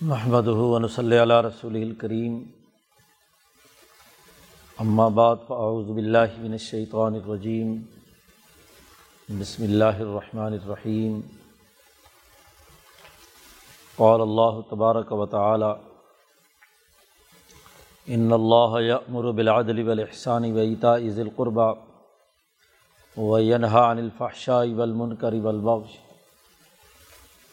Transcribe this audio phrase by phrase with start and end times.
[0.00, 0.48] محمد
[0.90, 2.34] صلی اللہ رسول الکریم
[4.78, 7.72] اما بعد فاعوذ باللہ من الشیطان الرجیم
[9.30, 11.18] بسم اللہ الرحمن الرحیم
[13.98, 15.72] قال اللہ تبارک و تعالی
[18.08, 21.70] ان اللہ یأمر بالعدل والاحسان وایتاء ذی القربى
[23.16, 25.40] وینہا عن الفحشاء والمنکر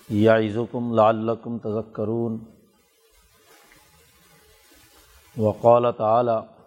[0.09, 2.37] والبغی یعظکم لعلکم تذکرون۔
[5.37, 6.65] وقال تعالی،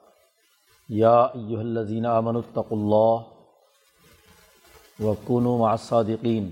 [0.88, 3.38] یا ایہا الذین آمنوا اتقوا اللہ
[5.04, 6.50] وکونوا مع الصادقین۔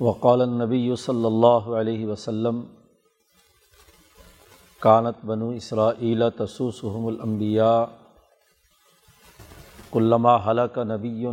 [0.00, 2.62] وقال النبی صلی اللہ علیہ وسلم،
[4.80, 8.01] کانت بنو اسرائیل تسوسهم الانبیاء۔
[9.92, 11.26] کلما حلق نبی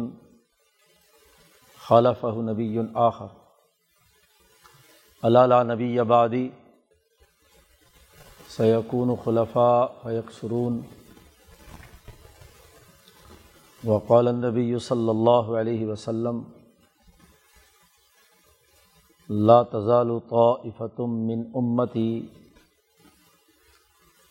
[1.88, 3.28] خلف نبی آخر.
[5.24, 6.48] اللہ نبی آبادی
[8.56, 10.82] سیقون خلفاء فیکسرون
[13.84, 16.42] وقال النبی صلی اللہ علیہ وسلم
[19.30, 22.12] لا تزال طائفة من امتی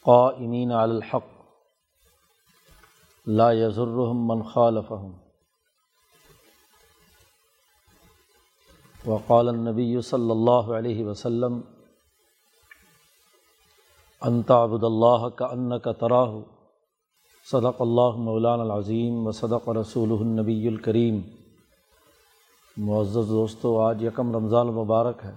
[0.05, 1.38] قائمین علی الحق.
[3.29, 5.13] لا یضرهم من خالفهم.
[9.07, 11.61] وقال النبی صلی اللہ علیہ وسلم
[14.21, 16.31] انت عبد اللہ کا ان کا تراہ
[17.51, 21.21] صدق اللہ مولان العظیم و صدق رسول النبی الکریم
[22.77, 25.35] معزز دوستو، آج یکم رمضان المبارک ہے۔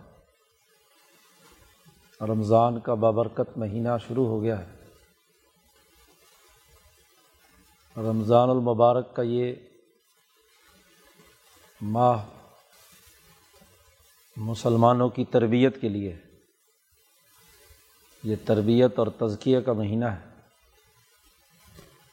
[2.21, 4.80] رمضان کا بابرکت مہینہ شروع ہو گیا ہے۔
[7.97, 9.55] رمضان المبارک کا یہ
[11.81, 12.25] ماہ
[14.37, 16.17] مسلمانوں کی تربیت کے لیے
[18.23, 20.31] یہ تربیت اور تزکیہ کا مہینہ ہے۔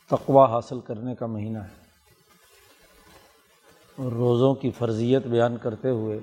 [0.07, 1.79] تقوا حاصل کرنے کا مہینہ ہے۔
[3.97, 6.21] اور روزوں کی فرضیت بیان کرتے ہوئے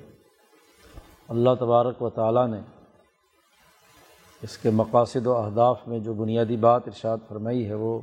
[1.28, 2.60] اللہ تبارک و تعالیٰ نے
[4.42, 8.00] اس کے مقاصد و اہداف میں جو بنیادی بات ارشاد فرمائی ہے وہ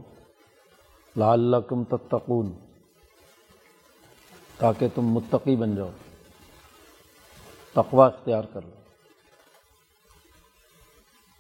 [1.16, 2.52] لعلکم تتقون،
[4.58, 5.90] تاکہ تم متقی بن جاؤ
[7.72, 8.80] تقوا اختیار کر لو۔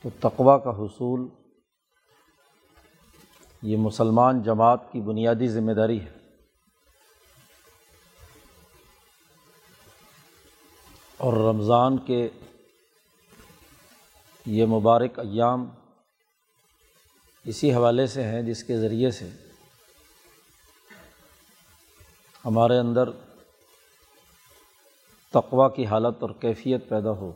[0.02, 1.28] تو تقوا کا حصول،
[3.62, 6.12] یہ مسلمان جماعت کی بنیادی ذمہ داری ہے۔
[11.16, 12.28] اور رمضان کے
[14.46, 15.70] یہ مبارک ایام
[17.44, 19.51] اسی حوالے سے ہیں جس کے ذریعے سے
[22.44, 23.10] ہمارے اندر
[25.34, 27.32] تقوا کی حالت اور کیفیت پیدا ہو،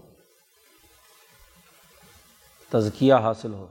[2.72, 3.66] تزکیہ حاصل ہو،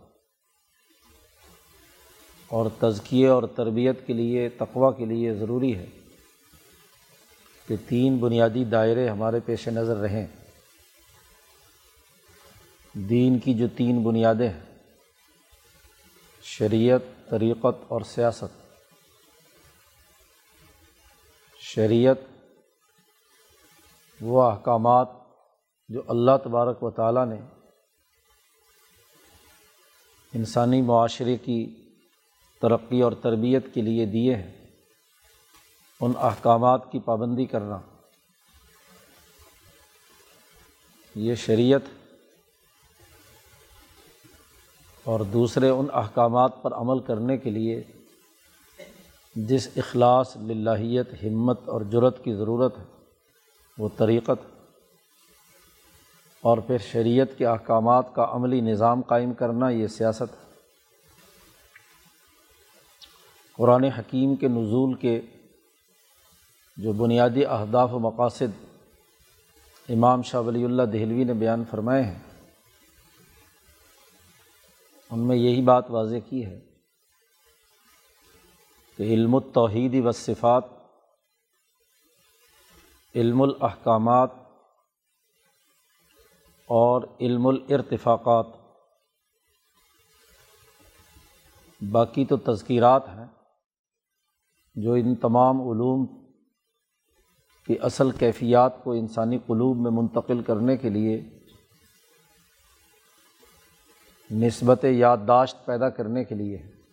[2.51, 5.85] اور تزکیے اور تربیت کے لیے تقوا کے لیے ضروری ہے
[7.67, 10.25] کہ تین بنیادی دائرے ہمارے پیش نظر رہیں۔
[12.95, 14.61] دین کی جو تین بنیادیں ہیں،
[16.43, 18.64] شریعت، طریقت اور سیاست
[21.75, 22.17] شریعت،
[24.21, 25.09] وہ احکامات
[25.89, 27.39] جو اللہ تبارک و تعالیٰ نے
[30.33, 31.59] انسانی معاشرے کی
[32.61, 34.51] ترقی اور تربیت کے لیے دیے ہیں،
[36.01, 37.79] ان احکامات کی پابندی کرنا،
[41.15, 41.89] یہ شریعت
[45.05, 47.81] اور دوسرے ان احکامات پر عمل کرنے کے لیے
[49.35, 52.83] جس اخلاص، للہیت، ہمت اور جرت کی ضرورت ہے،
[53.77, 54.45] وہ طریقت
[56.43, 60.43] اور پھر شریعت کے احکامات کا عملی نظام قائم کرنا یہ سیاست ہے۔
[63.57, 65.21] قرآن حکیم کے نزول کے
[66.77, 68.63] جو بنیادی اہداف و مقاصد
[69.89, 72.19] امام شاہ ولی اللہ دہلوی نے بیان فرمائے ہیں،
[75.11, 76.59] ان میں یہی بات واضح کی ہے
[78.97, 80.63] کہ علم التوحید و صفات،
[83.15, 84.29] علم الاحکامات
[86.65, 88.45] اور علم الارتفاقات۔
[91.91, 93.27] باقی تو تذکیرات ہیں
[94.75, 96.25] جو ان تمام علوم
[97.65, 101.21] کی اصل کیفیات کو انسانی قلوب میں منتقل کرنے کے لیے
[104.31, 106.84] نسبت یادداشت پیدا کرنے کے لیے ہے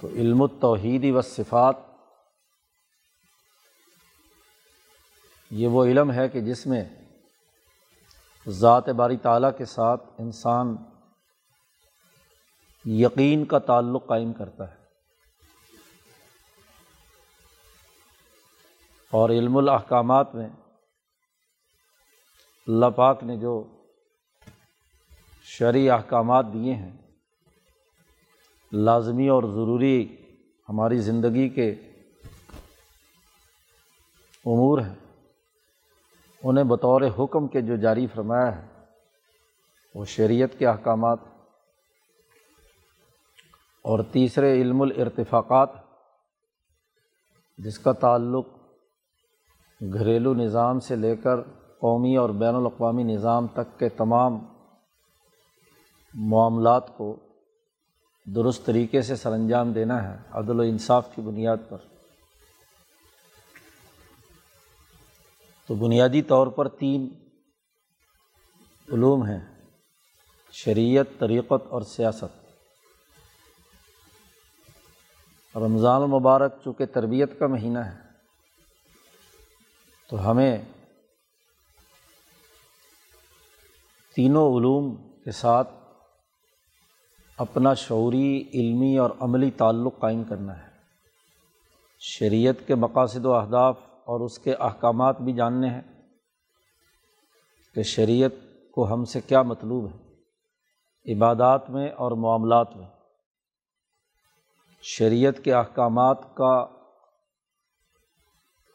[0.00, 1.76] تو علم التوحید و صفات،
[5.50, 6.84] یہ وہ علم ہے کہ جس میں
[8.48, 10.76] ذات باری تعالیٰ کے ساتھ انسان
[12.84, 14.76] یقین کا تعلق قائم کرتا ہے
[19.10, 20.48] اور علم الاحکامات میں
[22.66, 23.78] اللہ پاک نے جو
[25.44, 26.99] شرعی احکامات دیے ہیں
[28.72, 30.16] لازمی اور ضروری
[30.68, 31.70] ہماری زندگی کے
[34.44, 34.94] امور ہیں۔
[36.42, 38.68] انہیں بطور حکم کے جو جاری فرمایا ہے،
[39.94, 41.18] وہ شریعت کے احکامات
[43.82, 45.68] اور تیسرے علم الارتفاقات،
[47.58, 48.46] جس کا تعلق
[49.92, 51.40] گھریلو نظام سے لے کر
[51.78, 54.38] قومی اور بین الاقوامی نظام تک کے تمام
[56.14, 57.16] معاملات کو
[58.34, 61.78] درست طریقے سے سر انجام دینا ہے، عدل و انصاف کی بنیاد پر۔
[65.66, 67.08] تو بنیادی طور پر تین
[68.92, 69.64] علوم ہیں،
[70.52, 72.50] شریعت، طریقت اور سیاست۔
[75.56, 77.96] رمضان المبارک چونکہ تربیت کا مہینہ ہے،
[80.08, 80.58] تو ہمیں
[84.14, 85.79] تینوں علوم کے ساتھ
[87.40, 90.68] اپنا شعوری، علمی اور عملی تعلق قائم کرنا ہے۔
[91.98, 96.02] شریعت کے مقاصد و اہداف اور اس کے احکامات بھی جاننے ہیں
[97.74, 98.30] کہ شریعت
[98.72, 100.14] کو ہم سے کیا مطلوب ہے۔
[101.14, 102.86] عبادات میں اور معاملات میں۔
[104.82, 106.66] شریعت کے احکامات کا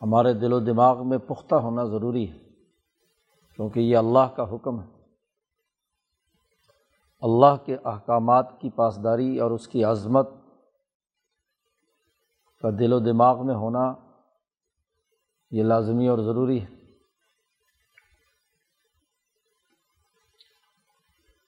[0.02, 2.38] ہمارے دل و دماغ میں پختہ ہونا ضروری ہے،
[3.56, 4.95] کیونکہ یہ اللہ کا حکم ہے۔
[7.26, 10.30] اللہ کے احکامات کی پاسداری اور اس کی عظمت
[12.62, 13.94] کا دل و دماغ میں ہونا
[15.52, 16.76] یہ لازمی اور ضروری ہے۔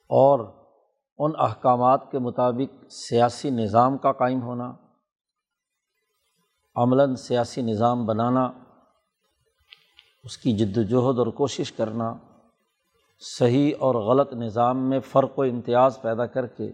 [0.10, 0.40] اور
[1.18, 4.74] ان احکامات کے مطابق سیاسی نظام کا قائم ہونا،
[6.76, 8.52] عملاً سیاسی نظام بنانا،
[10.24, 12.14] اس کی جد وجہد اور کوشش کرنا
[13.20, 16.72] صحیح اور غلط نظام میں فرق و امتیاز پیدا کر کے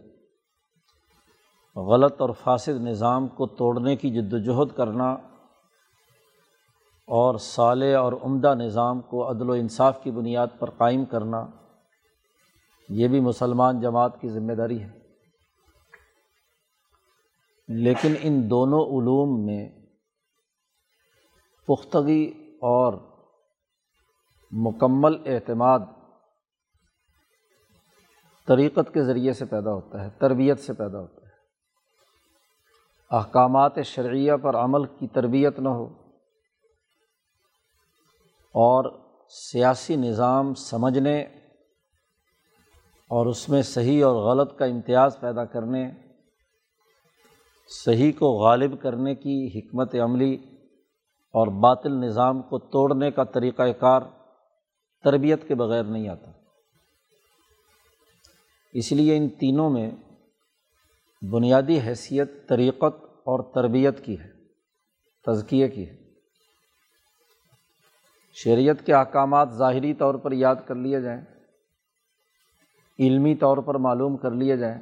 [1.75, 5.11] غلط اور فاصد نظام کو توڑنے کی جد وجہد کرنا
[7.07, 11.45] اور صالح اور عمدہ نظام کو عدل و انصاف کی بنیاد پر قائم کرنا،
[12.89, 14.91] یہ بھی مسلمان جماعت کی ذمہ داری ہے۔
[17.67, 19.69] لیکن ان دونوں علوم میں
[21.67, 22.93] پختگی اور
[24.51, 25.79] مکمل اعتماد
[28.47, 31.23] طریقت کے ذریعے سے پیدا ہوتا ہے، تربیت سے پیدا ہوتا ہے۔
[33.11, 35.85] احکامات شرعیہ پر عمل کی تربیت نہ ہو
[38.55, 38.99] اور
[39.29, 41.21] سیاسی نظام سمجھنے
[43.09, 45.91] اور اس میں صحیح اور غلط کا امتیاز پیدا کرنے،
[47.85, 50.33] صحیح کو غالب کرنے کی حکمت عملی
[51.33, 54.01] اور باطل نظام کو توڑنے کا طریقۂ کار
[55.03, 56.31] تربیت کے بغیر نہیں آتا۔
[58.73, 59.91] اس لیے ان تینوں میں
[61.31, 64.31] بنیادی حیثیت، طریقت اور تربیت کی ہے،
[65.27, 66.03] تزکیے کی ہے۔
[68.33, 71.21] شریعت کے احکامات ظاہری طور پر یاد کر لیے جائیں،
[72.99, 74.81] علمی طور پر معلوم کر لیے جائیں،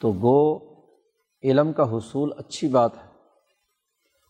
[0.00, 0.58] تو گو
[1.42, 3.14] علم کا حصول اچھی بات ہے۔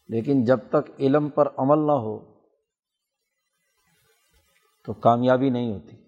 [0.08, 2.34] لیکن جب تک علم پر عمل نہ ہو،
[4.84, 6.03] تو کامیابی نہیں ہوتی۔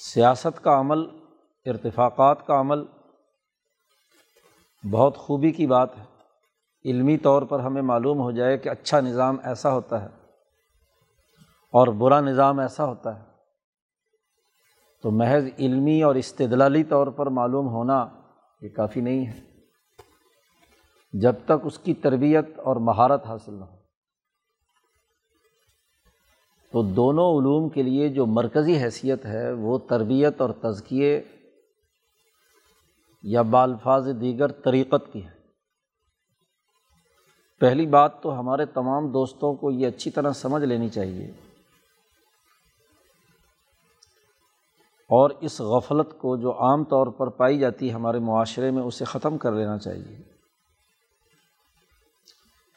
[0.00, 0.98] سیاست کا عمل،
[1.66, 2.84] ارتفاقات کا عمل
[4.90, 6.04] بہت خوبی کی بات ہے۔
[6.84, 10.08] علمی طور پر ہمیں معلوم ہو جائے کہ اچھا نظام ایسا ہوتا ہے
[11.72, 13.24] اور برا نظام ایسا ہوتا ہے۔
[15.02, 18.06] تو محض علمی اور استدلالی طور پر معلوم ہونا
[18.60, 19.40] یہ کافی نہیں ہے۔
[21.12, 23.77] جب تک اس کی تربیت اور مہارت حاصل نہ ہو۔
[26.72, 31.22] تو دونوں علوم کے لیے جو مرکزی حیثیت ہے، وہ تربیت اور تزکیے
[33.22, 35.38] یا بالفاظ دیگر طریقت کی ہے
[37.60, 41.30] پہلی بات تو ہمارے تمام دوستوں کو یہ اچھی طرح سمجھ لینی چاہیے۔
[45.08, 49.04] اور اس غفلت کو جو عام طور پر پائی جاتی ہے ہمارے معاشرے میں، اسے
[49.04, 50.22] ختم کر لینا چاہیے۔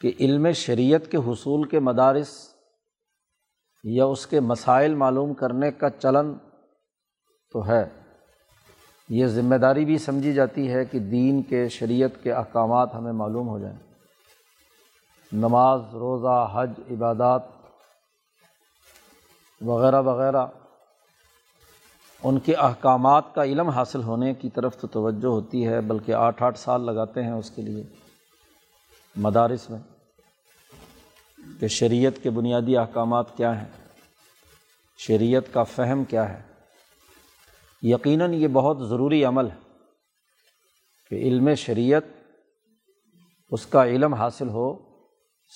[0.00, 2.51] کہ علم شریعت کے حصول کے مدارس
[3.82, 6.34] یا اس کے مسائل معلوم کرنے کا چلن
[7.52, 7.88] تو ہے۔
[9.08, 13.48] یہ ذمہ داری بھی سمجھی جاتی ہے کہ دین کے، شریعت کے احکامات ہمیں معلوم
[13.48, 13.78] ہو جائیں۔
[15.32, 17.42] نماز، روزہ، حج، عبادات
[19.60, 20.46] وغیرہ وغیرہ،
[22.22, 26.42] ان کے احکامات کا علم حاصل ہونے کی طرف تو توجہ ہوتی ہے، بلکہ آٹھ
[26.42, 27.84] آٹھ سال لگاتے ہیں اس کے لیے
[29.16, 29.78] مدارس میں۔
[31.60, 33.68] کہ شریعت کے بنیادی احکامات کیا ہیں؟
[34.98, 36.42] شریعت کا فہم کیا ہے؟
[37.82, 39.56] یقیناً یہ بہت ضروری عمل ہے
[41.10, 42.02] کہ علم شریعت
[43.50, 44.78] اس کا علم حاصل ہو،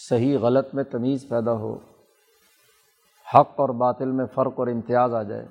[0.09, 1.79] صحیح غلط میں تمیز پیدا ہو،
[3.35, 5.47] حق اور باطل میں فرق اور امتیاز آ جائے۔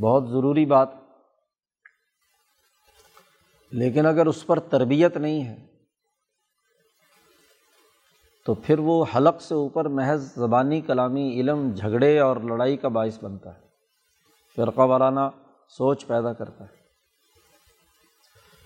[0.00, 0.88] بہت ضروری بات۔
[3.70, 5.65] لیکن اگر اس پر تربیت نہیں ہے
[8.46, 13.24] تو پھر وہ حلق سے اوپر محض زبانی کلامی علم، جھگڑے اور لڑائی کا باعث
[13.24, 13.60] بنتا ہے۔
[14.56, 15.20] فرقہ وارانہ
[15.68, 16.76] سوچ پیدا کرتا ہے۔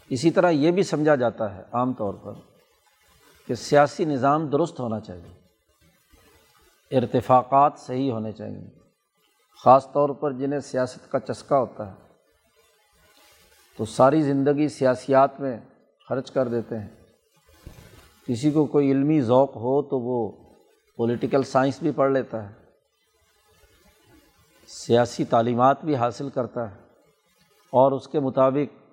[0.08, 2.32] اسی طرح یہ بھی سمجھا جاتا ہے عام طور پر
[3.46, 5.40] کہ سیاسی نظام درست ہونا چاہیے۔
[6.96, 8.70] ارتفاقات صحیح ہونے چاہئیں
[9.64, 11.96] خاص طور پر جنہیں سیاست کا چسکا ہوتا ہے۔
[13.76, 15.60] تو ساری زندگی سیاسیات میں
[16.08, 17.00] خرچ کر دیتے ہیں۔
[18.30, 20.32] کسی کو کوئی علمی ذوق ہو تو وہ
[20.96, 22.54] پولیٹیکل سائنس بھی پڑھ لیتا ہے۔
[24.66, 26.76] سیاسی تعلیمات بھی حاصل کرتا ہے۔
[27.70, 28.90] اور اس کے مطابق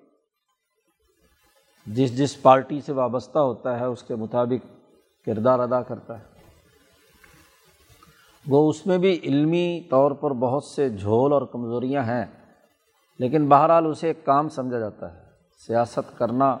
[1.86, 4.66] جس جس پارٹی سے وابستہ ہوتا ہے، اس کے مطابق
[5.26, 6.24] کردار ادا کرتا ہے۔
[8.46, 12.26] وہ اس میں بھی علمی طور پر بہت سے جھول اور کمزوریاں ہیں،
[13.18, 15.20] لیکن بہرحال اسے ایک کام سمجھا جاتا ہے۔
[15.66, 16.58] سیاست کرنا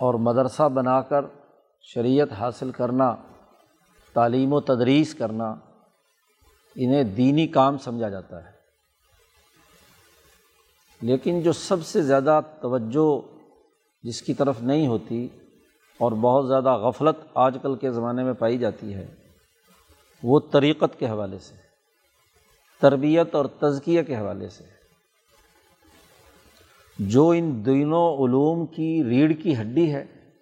[0.00, 1.24] اور مدرسہ بنا کر
[1.82, 3.16] شریعت حاصل کرنا،
[4.12, 5.54] تعلیم و تدریس کرنا،
[6.74, 8.50] انہیں دینی کام سمجھا جاتا ہے۔
[11.00, 13.36] لیکن جو سب سے زیادہ توجہ
[14.02, 15.28] جس کی طرف نہیں ہوتی
[15.98, 19.14] اور بہت زیادہ غفلت آج کل کے زمانے میں پائی جاتی ہے،
[20.22, 21.54] وہ طریقت کے حوالے سے،
[22.80, 24.79] تربیت اور تزکیے کے حوالے سے۔
[27.08, 30.32] جو ان دونوں علوم کی ریڑھ کی ہڈی ہے،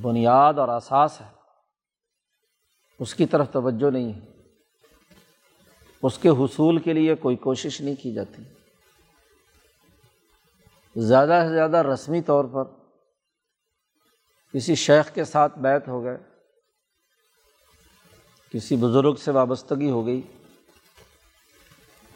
[0.00, 1.26] بنیاد اور اساس ہے،
[2.98, 4.20] اس کی طرف توجہ نہیں ہے۔
[6.02, 8.42] اس کے حصول کے لیے کوئی کوشش نہیں کی جاتی۔
[10.96, 12.64] زیادہ سے زیادہ رسمی طور پر
[14.52, 16.18] کسی شیخ کے ساتھ بیت ہو گئے،
[18.50, 20.22] کسی بزرگ سے وابستگی ہو گئی،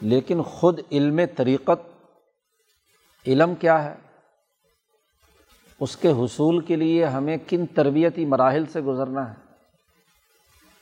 [0.00, 1.97] لیکن خود علم طریقت
[3.26, 3.94] علم کیا ہے؟
[5.80, 9.54] اس کے حصول کے لیے ہمیں کن تربیتی مراحل سے گزرنا ہے؟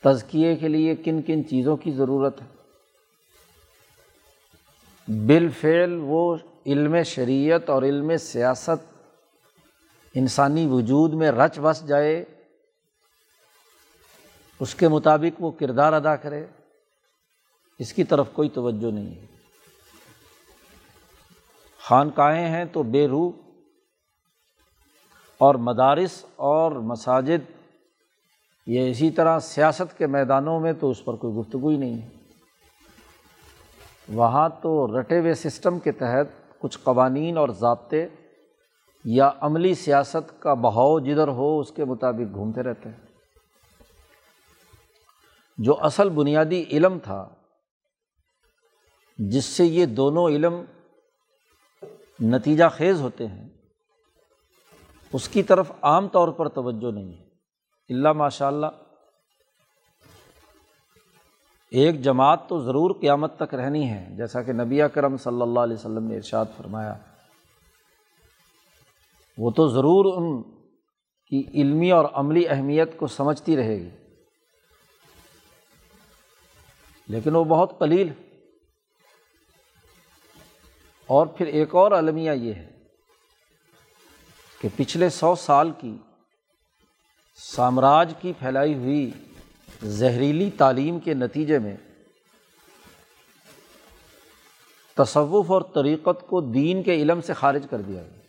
[0.01, 2.57] تزکیے کے لیے کن کن چیزوں کی ضرورت ہے؟
[5.25, 8.97] بالفعل وہ علم شریعت اور علم سیاست
[10.13, 12.25] انسانی وجود میں رچ بس جائے،
[14.59, 16.45] اس کے مطابق وہ کردار ادا کرے،
[17.79, 19.36] اس کی طرف کوئی توجہ نہیں ہے۔
[21.87, 23.31] خانقاہیں ہیں تو بے روح
[25.37, 27.51] اور مدارس اور مساجد،
[28.67, 32.09] یہ اسی طرح سیاست کے میدانوں میں تو اس پر کوئی گفتگو ہی نہیں ہے۔
[34.09, 38.07] وہاں تو رٹے ہوئے سسٹم کے تحت کچھ قوانین اور ضابطے
[39.05, 43.07] یا عملی سیاست کا بہاؤ جدھر ہو، اس کے مطابق گھومتے رہتے ہیں۔
[45.57, 47.29] جو اصل بنیادی علم تھا،
[49.17, 50.61] جس سے یہ دونوں علم
[52.19, 53.49] نتیجہ خیز ہوتے ہیں،
[55.13, 57.23] اس کی طرف عام طور پر توجہ نہیں ہے۔
[57.89, 58.65] اللہ ماشاء اللہ
[61.71, 65.75] ایک جماعت تو ضرور قیامت تک رہنی ہے۔ جیسا کہ نبی کرم صلی اللہ علیہ
[65.75, 66.95] وسلم نے ارشاد فرمایا،
[69.37, 70.43] وہ تو ضرور ان
[71.25, 73.89] کی علمی اور عملی اہمیت کو سمجھتی رہے گی۔
[77.07, 78.13] لیکن وہ بہت قلیل
[81.07, 82.69] اور پھر ایک اور المیہ یہ ہے
[84.61, 85.97] کہ پچھلے سو سال کی
[87.35, 89.11] سامراج کی پھیلائی ہوئی
[89.83, 91.77] زہریلی تعلیم کے نتیجے میں
[94.95, 98.21] تصوف اور طریقت کو دین کے علم سے خارج کر دیا گیا۔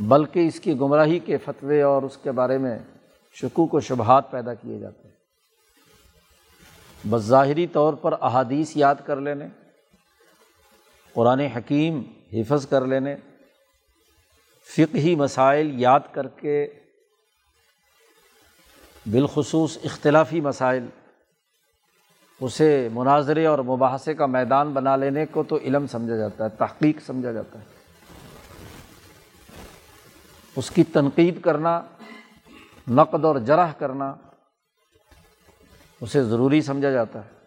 [0.00, 2.78] بلکہ اس کی گمراہی کے فتوے اور اس کے بارے میں
[3.32, 5.14] شکوک و شبہات پیدا کیے جاتے ہیں۔
[7.10, 9.46] بظاہری طور پر احادیث یاد کر لینے
[11.12, 12.02] قرآن حکیم
[12.32, 13.16] حفظ کر لینے
[14.76, 16.70] فقہی مسائل یاد کر کے،
[19.12, 20.86] بالخصوص اختلافی مسائل،
[22.40, 27.00] اسے مناظرے اور مباحثے کا میدان بنا لینے کو تو علم سمجھا جاتا ہے، تحقیق
[27.00, 27.64] سمجھا جاتا ہے۔
[30.56, 31.80] اس کی تنقید کرنا،
[32.88, 34.14] نقد اور جرح کرنا،
[36.00, 37.39] اسے ضروری سمجھا جاتا ہے۔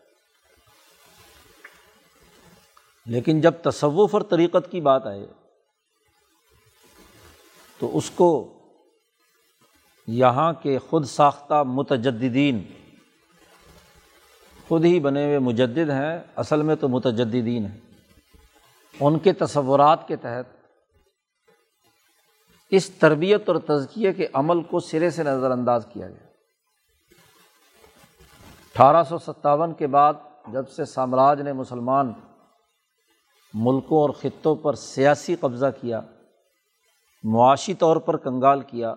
[3.06, 5.28] لیکن جب تصوف اور طریقت کی بات آئے،
[7.80, 8.54] تو اس کو
[10.08, 12.64] یہاں کے خود ساختہ متجدین
[14.68, 17.78] خود ہی بنے ہوئے مجدد ہیں، اصل میں تو متجدین ہیں۔
[19.00, 20.46] ان کے تصورات کے تحت
[22.70, 26.28] اس تربیت اور تزکیے کے عمل کو سرے سے نظر انداز کیا گیا۔
[28.66, 30.14] اٹھارہ سو ستاون کے بعد
[30.48, 32.14] جب سے سامراج نے مسلمان
[33.54, 36.02] ملکوں اور خطوں پر سیاسی قبضہ کیا،
[37.24, 38.94] معاشی طور پر کنگال کیا،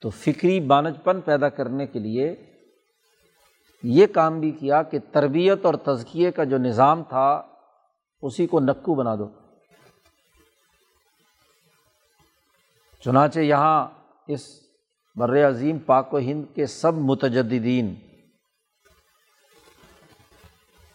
[0.00, 2.34] تو فکری بانج پن پیدا کرنے کے لیے
[3.82, 7.42] یہ کام بھی کیا کہ تربیت اور تزکیے کا جو نظام تھا،
[8.22, 9.28] اسی کو نکو بنا دو۔
[13.00, 13.86] چنانچہ یہاں
[14.26, 14.60] اس
[15.16, 17.94] بر عظیم پاک و ہند کے سب متجدین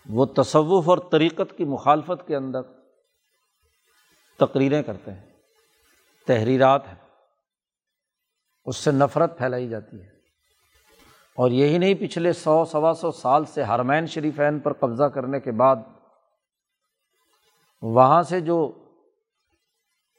[0.09, 2.61] وہ تصوف اور طریقت کی مخالفت کے اندر
[4.39, 5.25] تقریریں کرتے ہیں،
[6.27, 7.19] تحریرات ہیں،
[8.65, 10.07] اس سے نفرت پھیلائی جاتی ہے۔
[11.37, 15.51] اور یہی نہیں، پچھلے سو، سوا سو سال سے ہرمین شریفین پر قبضہ کرنے کے
[15.51, 15.75] بعد
[17.81, 18.71] وہاں سے جو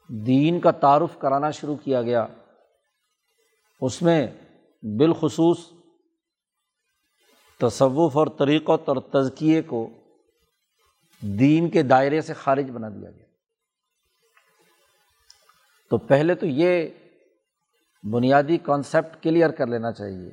[0.08, 2.26] دین کا تعارف کرانا شروع کیا گیا،
[3.80, 4.26] اس میں
[4.82, 5.72] بالخصوص
[7.60, 9.90] تصوف اور طریقت اور تزکیے کو
[11.20, 13.24] دین کے دائرے سے خارج بنا دیا گیا۔
[15.90, 16.88] تو پہلے تو یہ
[18.02, 20.30] بنیادی کانسیپٹ کلیئر کر لینا چاہیے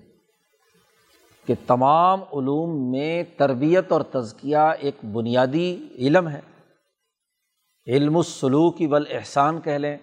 [1.46, 6.42] کہ تمام علوم میں تربیت اور تزکیہ ایک بنیادی علم ہے۔
[7.88, 9.98] علم السلوک کی بل احسان کہہ لیں،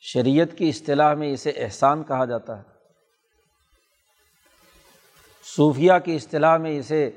[0.00, 2.75] شریعت کی اصطلاح میں اسے احسان کہا جاتا ہے۔
[5.54, 7.10] صوفیہ کی اصطلاح میں اسے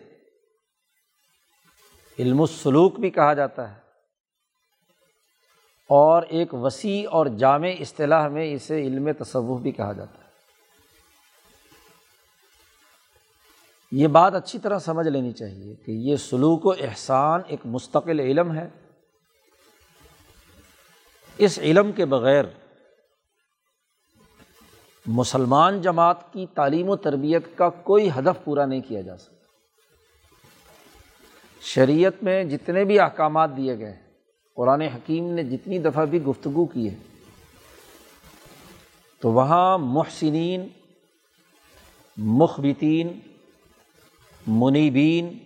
[2.19, 3.79] علم السلوک بھی کہا جاتا ہے۔
[5.89, 10.29] اور ایک وسیع اور جامع اصطلاح میں اسے علم تصوف بھی کہا جاتا ہے۔
[13.91, 18.55] یہ بات اچھی طرح سمجھ لینی چاہیے کہ یہ سلوک و احسان ایک مستقل علم
[18.55, 18.69] ہے۔
[21.37, 22.43] اس علم کے بغیر
[25.11, 29.35] مسلمان جماعت کی تعلیم و تربیت کا کوئی ہدف پورا نہیں کیا جا سکتا۔
[31.61, 33.97] شریعت میں جتنے بھی احکامات دیے گئے
[34.55, 36.95] قرآن حکیم نے جتنی دفعہ بھی گفتگو کی ہے،
[39.21, 40.67] تو وہاں محسنین،
[42.17, 43.19] مخبتین،
[44.47, 45.37] منیبین،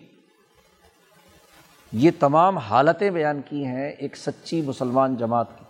[1.92, 5.66] یہ تمام حالتیں بیان کی ہیں ایک سچی مسلمان جماعت کی۔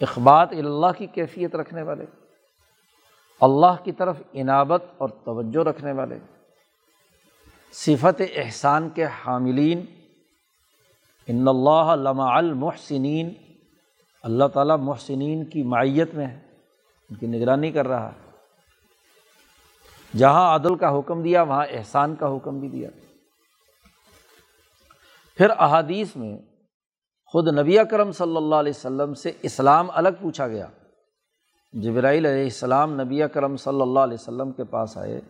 [0.00, 2.04] اخبات اللہ کی کیفیت رکھنے والے۔
[3.40, 6.18] اللہ کی طرف عنابت اور توجہ رکھنے والے۔
[7.72, 9.84] صفت احسان کے حاملین۔
[11.26, 13.32] ان اللہ لمع المحسنین۔
[14.22, 16.40] اللہ تعالیٰ محسنین کی معیت میں ہے،
[17.10, 18.30] ان کی نگرانی کر رہا ہے۔
[20.18, 22.88] جہاں عدل کا حکم دیا، وہاں احسان کا حکم بھی دیا۔
[25.36, 26.38] پھر احادیث میں
[27.26, 30.66] خود نبی کرم صلی اللہ علیہ وسلم سے اسلام الگ پوچھا گیا۔
[31.74, 35.20] جبرائیل علیہ السلام نبی کرم صلی اللہ علیہ وسلم کے پاس آئے،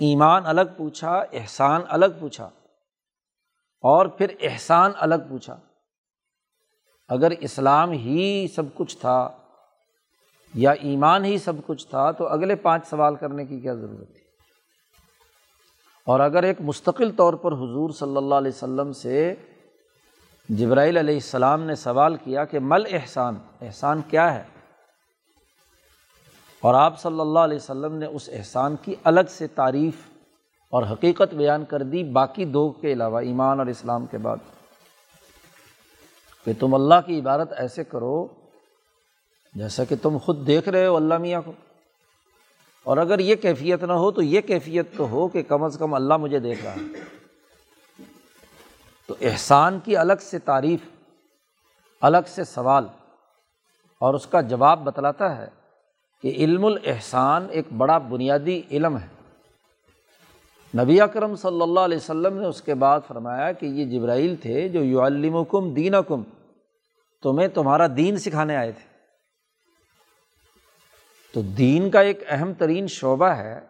[0.00, 2.48] ایمان الگ پوچھا، احسان الگ پوچھا،
[3.84, 5.56] اور پھر احسان الگ پوچھا۔
[7.08, 9.28] اگر اسلام ہی سب کچھ تھا
[10.54, 14.22] یا ایمان ہی سب کچھ تھا، تو اگلے پانچ سوال کرنے کی کیا ضرورت تھی؟
[16.06, 19.34] اور اگر ایک مستقل طور پر حضور صلی اللہ علیہ وسلم سے
[20.48, 24.44] جبرائیل علیہ السلام نے سوال کیا کہ مل احسان احسان کیا ہے؟
[26.60, 29.94] اور آپ صلی اللہ علیہ وسلم نے اس احسان کی الگ سے تعریف
[30.70, 34.36] اور حقیقت بیان کر دی، باقی دو کے علاوہ، ایمان اور اسلام کے بعد۔
[36.44, 38.26] کہ تم اللہ کی عبادت ایسے کرو
[39.54, 41.52] جیسا کہ تم خود دیکھ رہے ہو اللہ میاں کو۔
[42.84, 45.94] اور اگر یہ کیفیت نہ ہو تو یہ کیفیت تو ہو کہ کم از کم
[45.94, 47.00] اللہ مجھے دیکھ رہا ہے۔
[49.06, 50.80] تو احسان کی الگ سے تعریف،
[52.00, 52.86] الگ سے سوال
[53.98, 55.57] اور اس کا جواب بتلاتا ہے
[56.22, 59.06] کہ علم الاحسان ایک بڑا بنیادی علم ہے۔
[60.78, 64.68] نبی اکرم صلی اللہ علیہ وسلم نے اس کے بعد فرمایا کہ یہ جبرائیل تھے
[64.68, 66.22] جو یو علم کم دین کم
[67.22, 68.88] تمہیں تمہارا دین سکھانے آئے تھے۔
[71.34, 73.60] تو دین کا ایک اہم ترین شعبہ ہے۔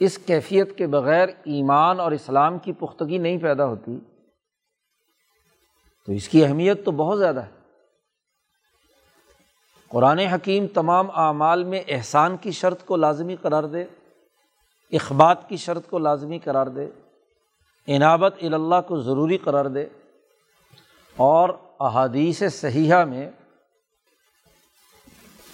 [0.00, 3.98] اس کیفیت کے بغیر ایمان اور اسلام کی پختگی نہیں پیدا ہوتی۔
[6.06, 7.55] تو اس کی اہمیت تو بہت زیادہ ہے۔
[9.88, 13.84] قرآن حکیم تمام اعمال میں احسان کی شرط کو لازمی قرار دے،
[14.92, 16.86] اخبات کی شرط کو لازمی قرار دے،
[17.88, 19.86] عنابت اللہ کو ضروری قرار دے
[21.16, 21.48] اور
[21.80, 23.30] احادیث صحیحہ میں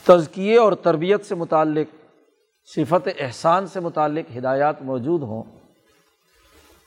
[0.04, 1.94] تزکیے اور تربیت سے متعلق،
[2.66, 5.42] صفت احسان سے متعلق ہدایات موجود ہوں۔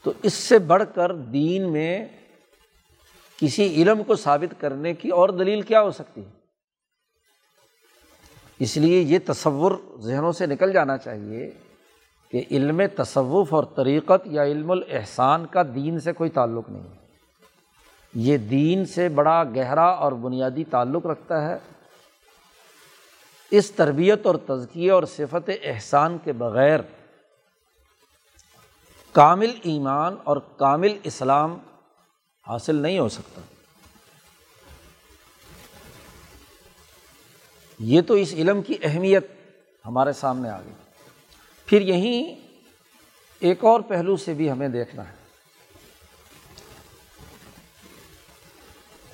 [0.04, 2.06] تو اس سے بڑھ کر دین میں
[3.38, 6.35] کسی علم کو ثابت کرنے کی اور دلیل کیا ہو سکتی؟ ہے
[8.60, 11.52] اس لیے یہ تصور ذہنوں سے نکل جانا چاہیے
[12.32, 17.06] کہ علم تصوف اور طریقت یا علم الاحسان کا دین سے کوئی تعلق نہیں ہے۔
[18.14, 21.58] یہ دین سے بڑا گہرا اور بنیادی تعلق رکھتا ہے۔
[23.52, 26.80] اس تربیت اور تزکیے اور صفت احسان کے بغیر
[29.12, 31.58] کامل ایمان اور کامل اسلام
[32.48, 33.42] حاصل نہیں ہو سکتا۔
[37.80, 39.28] یہ تو اس علم کی اہمیت
[39.86, 40.74] ہمارے سامنے آ گئی۔
[41.66, 42.36] پھر یہیں
[43.40, 45.26] ایک اور پہلو سے بھی ہمیں دیکھنا ہے۔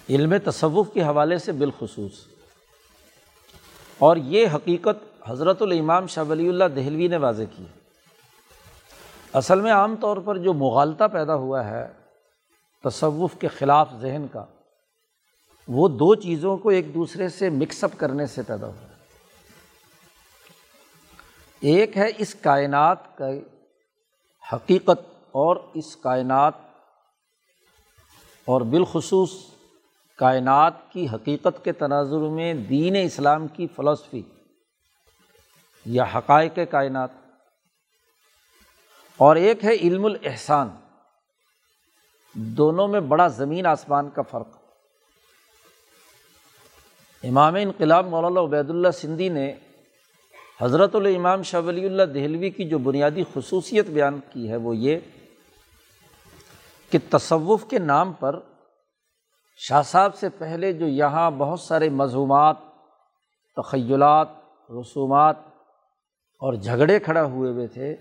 [0.10, 2.28] علم تصوف کے حوالے سے بالخصوص۔
[3.97, 7.63] اور یہ حقیقت حضرت الامام شاہ ولی اللہ دہلوی نے واضح کی
[9.34, 11.88] اصل میں عام طور پر جو مغالطہ پیدا ہوا ہے
[12.84, 14.45] تصوف کے خلاف ذہن کا
[15.67, 18.88] وہ دو چیزوں کو ایک دوسرے سے مکس اپ کرنے سے پیدا ہوا
[21.60, 23.26] ایک ہے اس کائنات کا
[24.54, 26.54] حقیقت اور اس کائنات
[28.45, 29.32] اور بالخصوص
[30.17, 34.21] کائنات کی حقیقت کے تناظر میں دین اسلام کی فلسفی
[35.86, 37.10] یا حقائق کائنات۔
[39.17, 40.69] اور ایک ہے علم الاحسان،
[42.34, 44.61] دونوں میں بڑا زمین آسمان کا فرق۔
[47.23, 49.53] امام انقلاب مولانا عبید اللہ سندھی نے
[50.62, 54.99] حضرت الامام شاہ ولی اللہ دہلوی کی جو بنیادی خصوصیت بیان کی ہے وہ یہ
[56.91, 58.39] کہ تصوف کے نام پر
[59.57, 62.55] شاہ صاحب سے پہلے جو یہاں بہت سارے مضمومات
[63.57, 64.27] تخیلات،
[64.69, 65.36] رسومات
[66.41, 67.95] اور جھگڑے کھڑا ہوئے ہوئے تھے،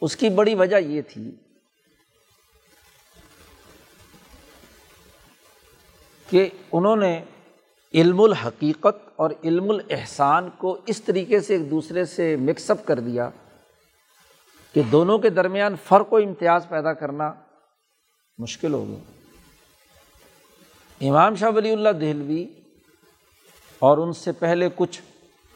[0.00, 1.36] اس کی بڑی وجہ یہ تھی
[6.30, 7.24] کہ انہوں نے
[7.94, 13.00] علم الحقیقت اور علم الاحسان کو اس طریقے سے ایک دوسرے سے مکس اپ کر
[13.00, 13.28] دیا
[14.74, 17.32] کہ دونوں کے درمیان فرق و امتیاز پیدا کرنا
[18.38, 19.00] مشکل ہو گیا۔
[21.00, 22.44] امام شاہ ولی اللہ دہلوی
[23.78, 25.00] اور ان سے پہلے کچھ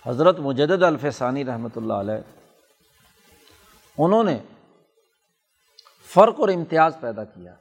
[0.07, 2.20] حضرت مجدد الفسانی رحمۃ اللہ علیہ،
[3.99, 4.38] انہوں نے
[6.11, 7.55] فرق اور امتیاز پیدا کیا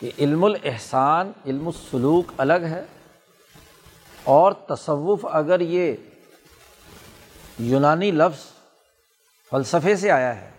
[0.00, 2.84] کہ علم الاحسان، علم السلوک الگ ہے
[4.24, 5.94] اور تصوف اگر یہ
[7.58, 8.44] یونانی لفظ
[9.50, 10.50] فلسفے سے آیا ہے،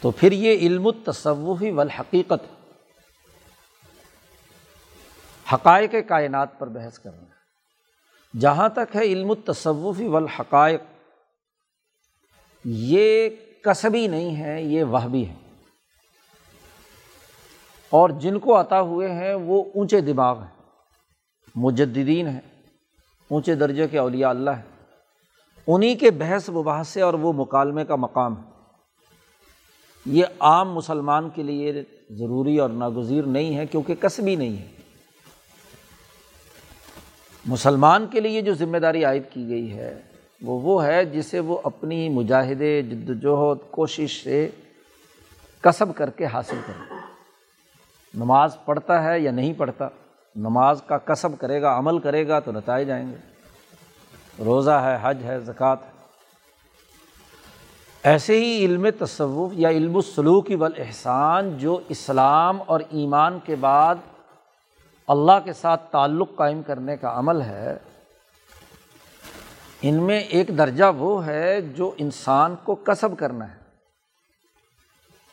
[0.00, 2.72] تو پھر یہ علم التصوفی والحقیقت
[5.52, 10.80] حقائق کائنات پر بحث کرنا۔ ہے جہاں تک ہے علم التصوفی والحقائق،
[12.64, 13.28] یہ
[13.62, 15.34] کسبی نہیں ہے، یہ وہ بھی ہے۔
[17.94, 20.62] اور جن کو عطا ہوئے ہیں وہ اونچے دماغ ہیں
[21.54, 22.40] مجدین ہیں،
[23.30, 24.86] اونچے درجے کے اولیاء اللہ ہیں۔
[25.66, 28.42] انہیں کے بحث مباحثے اور وہ مکالمے کا مقام ہے۔
[30.06, 34.68] یہ عام مسلمان کے لیے ضروری اور ناگزیر نہیں ہے کیونکہ کسبی نہیں ہے۔
[37.46, 40.02] مسلمان کے لیے جو ذمہ داری عائد کی گئی ہے،
[40.42, 44.48] وہ وہ ہے جسے وہ اپنی مجاہدے جد وجہد کوشش سے
[45.60, 47.03] کسب کر کے حاصل کرے
[48.14, 49.88] نماز پڑھتا ہے یا نہیں پڑھتا،
[50.36, 53.16] نماز کا کسب کرے گا، عمل کرے گا تو نتائج جائیں گے۔
[54.44, 55.94] روزہ ہے، حج ہے، زکوٰۃ ہے۔
[58.02, 63.94] ایسے ہی علم تصوف یا علم السلوک و احسان جو اسلام اور ایمان کے بعد
[65.08, 67.76] اللہ کے ساتھ تعلق قائم کرنے کا عمل ہے،
[69.82, 73.63] ان میں ایک درجہ وہ ہے جو انسان کو کسب کرنا ہے۔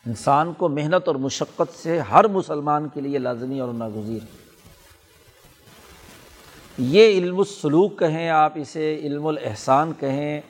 [0.08, 4.26] انسان کو محنت اور مشقت سے ہر مسلمان کے لیے لازمی اور ناگزیر
[6.78, 10.42] یہ علم السلوک کہیں، آپ اسے علم الاحسان کہیں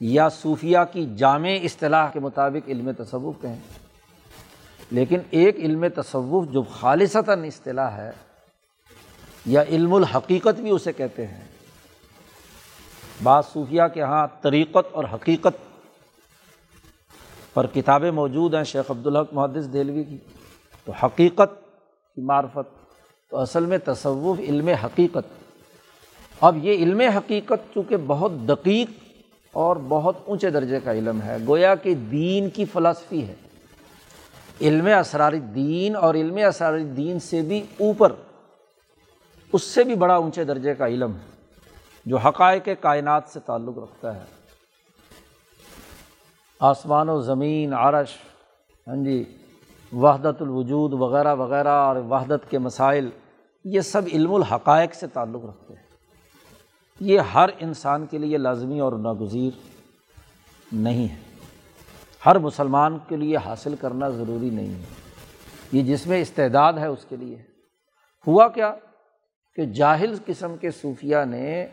[0.00, 3.58] یا صوفیہ کی جامع اصطلاح کے مطابق علم تصوف کہیں۔
[4.90, 8.10] لیکن ایک علم تصوف جو خالصتاً اصطلاح ہے
[9.46, 11.44] یا علم الحقیقت بھی اسے کہتے ہیں۔
[13.22, 15.69] بعض صوفیہ کے یہاں طریقت اور حقیقت
[17.54, 20.18] پر کتابیں موجود ہیں شیخ عبدالحق محدث دہلوی کی،
[20.84, 21.60] تو حقیقت
[22.14, 22.68] کی معرفت،
[23.30, 25.32] تو اصل میں تصوف علم حقیقت۔
[26.40, 28.90] اب یہ علم حقیقت چونکہ بہت دقیق
[29.52, 33.34] اور بہت اونچے درجے کا علم ہے، گویا کہ دین کی فلاسفی ہے۔
[34.60, 38.12] علم اسرار دین اور علم اسرار دین سے بھی اوپر،
[39.52, 41.28] اس سے بھی بڑا اونچے درجے کا علم ہے،
[42.06, 44.39] جو حقائق کائنات سے تعلق رکھتا ہے۔
[46.60, 48.08] آسمان و زمین، عرش
[48.88, 49.36] ہاں جی
[49.92, 53.10] وحدت الوجود وغیرہ وغیرہ اور وحدت کے مسائل،
[53.64, 55.82] یہ سب علم الحقائق سے تعلق رکھتے ہیں۔
[57.00, 59.58] یہ ہر انسان کے لیے لازمی اور ناگزیر
[60.72, 61.20] نہیں ہے۔
[62.26, 64.84] ہر مسلمان کے لیے حاصل کرنا ضروری نہیں ہے۔
[65.72, 67.42] یہ جس میں استعداد ہے، اس کے لیے۔
[68.26, 68.74] ہوا کیا
[69.54, 71.66] کہ جاہل قسم کے صوفیہ نے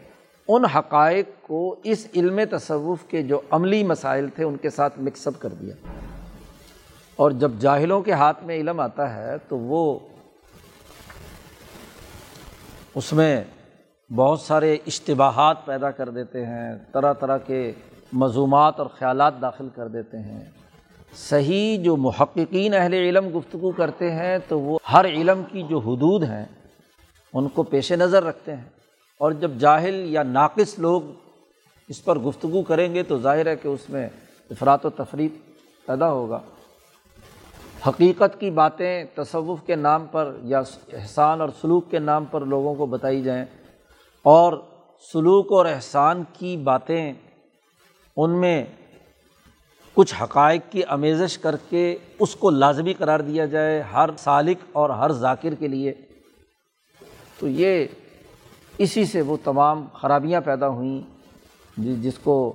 [0.47, 5.27] ان حقائق کو اس علم تصوف کے جو عملی مسائل تھے ان کے ساتھ مکس
[5.27, 5.75] اپ کر دیا۔
[7.15, 9.99] اور جب جاہلوں کے ہاتھ میں علم آتا ہے تو وہ
[12.95, 13.43] اس میں
[14.15, 17.71] بہت سارے اشتباہات پیدا کر دیتے ہیں، طرح طرح کے
[18.13, 20.43] مضومات اور خیالات داخل کر دیتے ہیں۔
[21.15, 26.23] صحیح جو محققین اہل علم گفتگو کرتے ہیں تو وہ ہر علم کی جو حدود
[26.23, 26.45] ہیں
[27.33, 28.76] ان کو پیش نظر رکھتے ہیں۔
[29.17, 31.01] اور جب جاہل یا ناقص لوگ
[31.87, 34.09] اس پر گفتگو کریں گے تو ظاہر ہے کہ اس میں
[34.49, 35.29] افراد و تفریح
[35.85, 36.39] پیدا ہوگا۔
[37.87, 40.61] حقیقت کی باتیں تصوف کے نام پر یا
[40.93, 43.45] احسان اور سلوک کے نام پر لوگوں کو بتائی جائیں
[44.23, 44.53] اور
[45.13, 47.13] سلوک اور احسان کی باتیں
[48.17, 48.65] ان میں
[49.93, 54.89] کچھ حقائق کی آمیزش کر کے اس کو لازمی قرار دیا جائے ہر سالق اور
[54.89, 55.93] ہر ذاکر کے لیے۔
[57.39, 57.85] تو یہ
[58.77, 61.01] اسی سے وہ تمام خرابیاں پیدا ہوئیں۔
[61.77, 62.53] جی، جس کو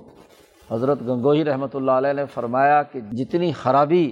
[0.71, 4.11] حضرت گنگوہی رحمۃ اللہ علیہ نے فرمایا کہ جتنی خرابی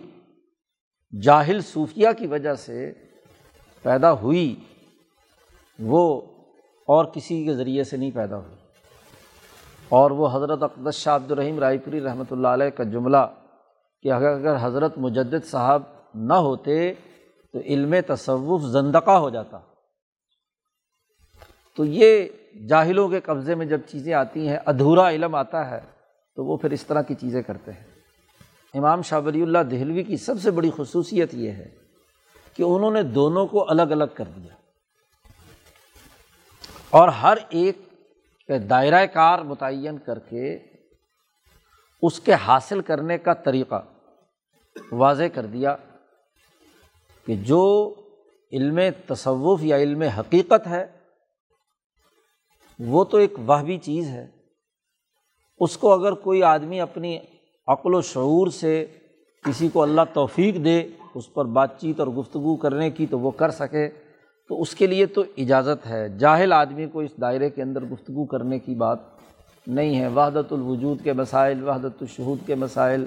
[1.22, 2.94] جاہل صوفیہ کی وجہ سے
[3.82, 4.56] پیدا ہوئی،
[5.80, 6.22] وہ
[6.88, 8.56] اور کسی کے ذریعے سے نہیں پیدا ہوئی۔
[9.90, 13.26] اور وہ حضرت اقدس شاہ عبد الرحیم رائے پوری رحمۃ اللہ علیہ کا جملہ
[14.04, 15.82] کہ اگر اگر حضرت مجدد صاحب
[16.16, 16.94] نہ ہوتے
[17.54, 19.60] تو علم تصوف زندقہ ہو جاتا۔
[21.76, 22.28] تو یہ
[22.68, 25.80] جاہلوں کے قبضے میں جب چیزیں آتی ہیں، ادھورا علم آتا ہے،
[26.36, 27.84] تو وہ پھر اس طرح کی چیزیں کرتے ہیں۔
[28.74, 31.70] امام شاہ ولی اللہ دہلوی کی سب سے بڑی خصوصیت یہ ہے
[32.54, 34.56] کہ انہوں نے دونوں کو الگ الگ کر دیا۔
[36.90, 37.78] اور ہر ایک
[38.70, 40.60] دائرۂ کار متعین کر کے
[42.02, 43.86] اس کے حاصل کرنے کا طریقہ
[44.92, 45.76] واضح کر دیا
[47.26, 47.94] کہ جو
[48.52, 50.86] علم تصوف یا علم حقیقت ہے
[52.88, 54.28] وہ تو ایک واہوی چیز ہے۔
[55.60, 57.20] اس کو اگر کوئی آدمی اپنی
[57.68, 58.86] عقل و شعور سے
[59.44, 63.32] کسی کو اللہ توفیق دے، اس پر بات چیت اور گفتگو کرنے کی تو وہ
[63.32, 63.90] کر سکے۔
[64.48, 68.26] تو اس کے لیے تو اجازت ہے۔ جاہل آدمی کو اس دائرے کے اندر گفتگو
[68.26, 69.00] کرنے کی بات
[69.68, 73.06] نہیں ہے۔ وحدت الوجود کے مسائل، وحدت الشہود کے مسائل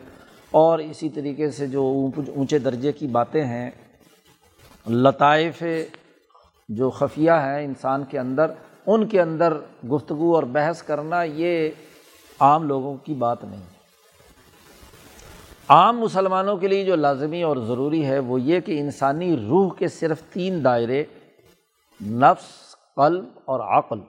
[0.50, 3.70] اور اسی طریقے سے جو اونچے درجے کی باتیں ہیں،
[4.90, 5.62] لطائف
[6.68, 8.46] جو خفیہ ہیں انسان کے اندر
[8.86, 9.58] ان کے اندر
[9.92, 11.70] گفتگو اور بحث کرنا یہ
[12.40, 13.60] عام لوگوں کی بات نہیں
[15.68, 19.88] عام مسلمانوں کے لیے جو لازمی اور ضروری ہے وہ یہ کہ انسانی روح کے
[19.88, 21.04] صرف تین دائرے،
[22.06, 24.00] نفس، قلب اور عقل،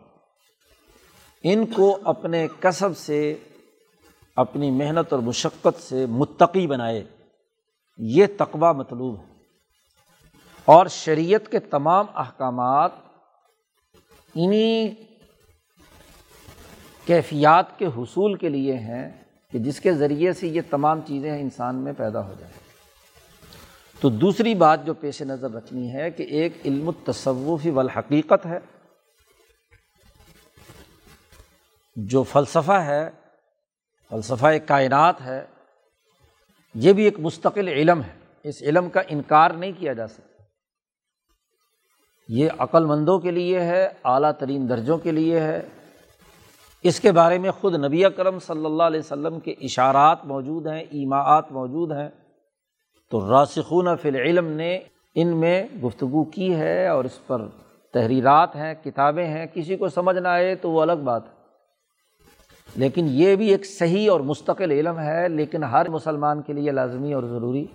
[1.44, 3.36] ان کو اپنے کسب سے،
[4.36, 7.04] اپنی محنت اور مشقت سے متقی بنائے۔
[7.98, 9.34] یہ تقوا مطلوب ہے۔
[10.66, 12.92] اور شریعت کے تمام احکامات
[14.36, 14.90] انہیں
[17.06, 21.76] کیفیات کے حصول کے لیے ہیں کہ جس کے ذریعے سے یہ تمام چیزیں انسان
[21.76, 22.54] میں پیدا ہو جائیں۔
[24.00, 28.60] تو دوسری بات جو پیش نظر رکھنی ہے کہ ایک علم التصوفی والحقیقت ہے،
[31.96, 33.10] جو فلسفہ ہے،
[34.10, 35.46] فلسفہ کائنات ہے،
[36.76, 40.35] یہ بھی ایک مستقل علم ہے۔ اس علم کا انکار نہیں کیا جا سکتا۔
[42.28, 45.62] یہ عقل مندوں کے لیے ہے، اعلیٰ ترین درجوں کے لیے ہے۔
[46.84, 50.80] اس کے بارے میں خود نبی اکرم صلی اللہ علیہ وسلم کے اشارات موجود ہیں،
[50.80, 52.10] ایماعات موجود ہیں۔
[53.12, 54.80] تو راسخون فی العلم نے
[55.16, 57.42] ان میں گفتگو کی ہے اور اس پر
[57.94, 61.36] تحریرات ہیں، کتابیں ہیں۔ کسی کو سمجھ نہ آئے تو وہ الگ بات ہے۔
[62.76, 67.14] لیکن یہ بھی ایک صحیح اور مستقل علم ہے، لیکن ہر مسلمان کے لیے لازمی
[67.14, 67.66] اور ضروری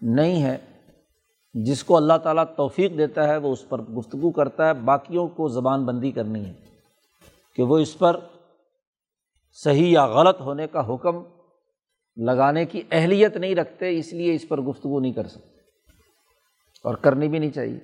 [0.00, 0.58] نہیں ہے۔
[1.54, 5.48] جس کو اللہ تعالیٰ توفیق دیتا ہے وہ اس پر گفتگو کرتا ہے، باقیوں کو
[5.48, 6.52] زبان بندی کرنی ہے
[7.56, 8.20] کہ وہ اس پر
[9.52, 11.22] صحیح یا غلط ہونے کا حکم
[12.16, 15.60] لگانے کی اہلیت نہیں رکھتے، اس لیے اس پر گفتگو نہیں کر سکتے
[16.82, 17.78] اور کرنی بھی نہیں چاہیے۔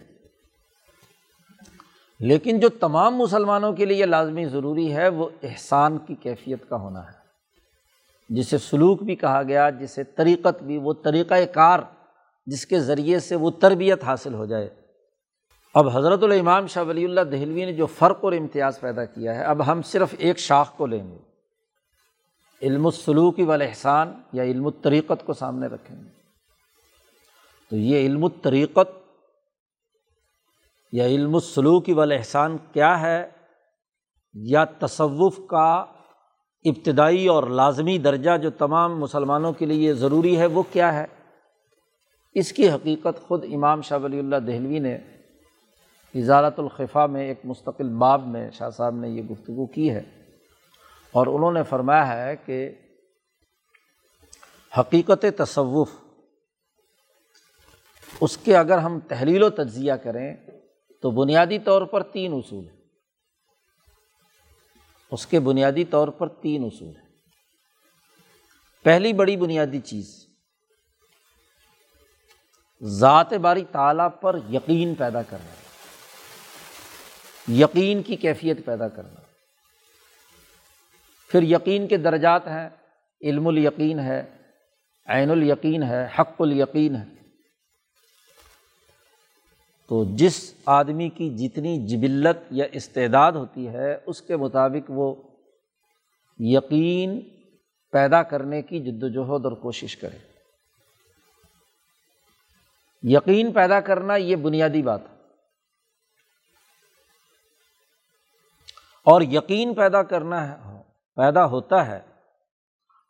[2.21, 7.07] لیکن جو تمام مسلمانوں کے لیے لازمی ضروری ہے، وہ احسان کی کیفیت کا ہونا
[7.07, 7.19] ہے۔
[8.29, 11.79] جسے سلوک بھی کہا گیا، جسے طریقت بھی، وہ طریقۂ کار
[12.49, 14.71] جس کے ذریعے سے وہ تربیت حاصل ہو جائے۔
[15.75, 19.43] اب حضرت الامام شاہ ولی اللہ دہلوی نے جو فرق اور امتیاز پیدا کیا ہے،
[19.43, 21.19] اب ہم صرف ایک شاخ کو لیں گے۔
[22.63, 26.09] علم السلوکی والاحسان یا علم الطریقت کو سامنے رکھیں گے۔
[27.71, 28.89] تو یہ علم الطریقت
[30.93, 33.29] یا علم السلوکی والاحسان کیا ہے؟
[34.35, 35.85] یا تصوف کا
[36.65, 41.18] ابتدائی اور لازمی درجہ جو تمام مسلمانوں کے لیے ضروری ہے، وہ کیا ہے؟
[42.39, 44.95] اس کی حقیقت خود امام شاہ ولی اللہ دہلوی نے
[46.15, 50.03] اظہارت الخفا میں ایک مستقل باب میں شاہ صاحب نے یہ گفتگو کی ہے
[51.13, 52.71] اور انہوں نے فرمایا ہے کہ
[54.79, 55.91] حقیقت تصوف،
[58.21, 60.37] اس کے اگر ہم تحلیل و تجزیہ کریں
[61.03, 62.77] تو بنیادی طور پر تین اصول ہیں۔
[65.11, 67.09] اس کے بنیادی طور پر تین اصول ہیں۔
[68.83, 70.28] پہلی بڑی بنیادی چیز
[72.83, 75.53] ذات باری تعالیٰ پر یقین پیدا کرنا،
[77.53, 79.21] یقین کی کیفیت پیدا کرنا۔
[81.29, 82.69] پھر یقین کے درجات ہیں،
[83.23, 84.31] علم الیقین ہے،
[85.07, 87.05] عین الیقین ہے، حق الیقین ہے۔
[89.89, 95.15] تو جس آدمی کی جتنی جبلت یا استعداد ہوتی ہے، اس کے مطابق وہ
[96.39, 97.21] یقین
[97.93, 100.28] پیدا کرنے کی جد وجہد اور کوشش کرے۔
[103.03, 105.19] یقین پیدا کرنا یہ بنیادی بات ہے۔
[109.05, 110.83] اور یقین پیدا کرنا ہے،
[111.15, 112.01] پیدا ہوتا ہے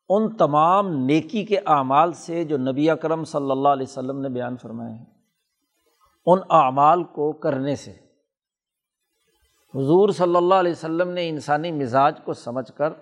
[0.09, 4.57] ان تمام نیکی کے اعمال سے جو نبی اکرم صلی اللہ علیہ وسلم نے بیان
[4.57, 5.05] فرمائے ہیں۔
[6.27, 7.91] ان اعمال کو کرنے سے۔
[9.75, 12.93] حضور صلی اللہ علیہ وسلم نے انسانی مزاج کو سمجھ کر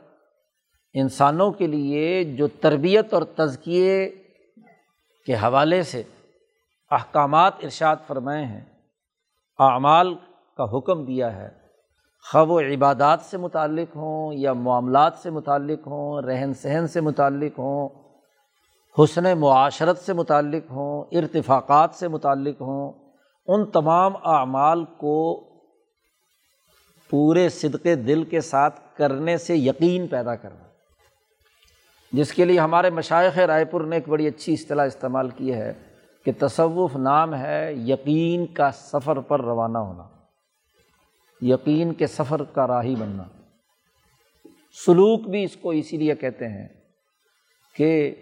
[0.94, 4.22] انسانوں کے لیے جو تربیت اور تزکیے
[5.27, 6.03] کے حوالے سے
[6.90, 8.64] احکامات ارشاد فرمائے ہیں،
[9.59, 10.14] اعمال
[10.57, 11.49] کا حکم دیا ہے۔
[12.22, 17.59] خب و عبادات سے متعلق ہوں یا معاملات سے متعلق ہوں، رہن سہن سے متعلق
[17.59, 17.88] ہوں،
[18.99, 22.92] حسن معاشرت سے متعلق ہوں، ارتفاقات سے متعلق ہوں،
[23.46, 25.44] ان تمام اعمال کو
[27.11, 30.64] پورے صدقے دل کے ساتھ کرنے سے یقین پیدا کرنا۔
[32.12, 35.72] جس کے لیے ہمارے مشائق رائے پور نے ایک بڑی اچھی اصطلاح استعمال کی ہے۔
[36.27, 40.09] کہ تصوف نام ہے یقین کا سفر پر روانہ ہونا،
[41.43, 43.23] یقین کے سفر کا راہی بننا۔
[44.87, 46.69] سلوک بھی اس کو اسی لیے کہتے ہیں
[47.77, 48.15] کہ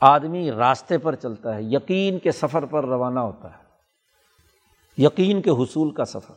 [0.00, 3.62] آدمی راستے پر چلتا ہے، یقین کے سفر پر روانہ ہوتا ہے۔
[4.98, 6.34] یقین کے حصول کا سفر۔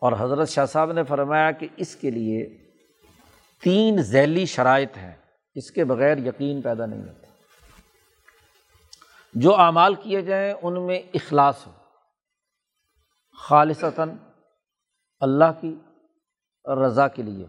[0.00, 2.56] اور حضرت شاہ صاحب نے فرمایا کہ اس کے لیے
[3.62, 5.14] تین ذیلی شرائط ہیں،
[5.54, 7.21] اس کے بغیر یقین پیدا نہیں ہوتا۔
[9.34, 11.72] جو اعمال کیے جائیں ان میں اخلاص ہو۔
[13.38, 14.10] خالصتاً
[15.20, 15.74] اللہ کی
[16.86, 17.46] رضا کے لیے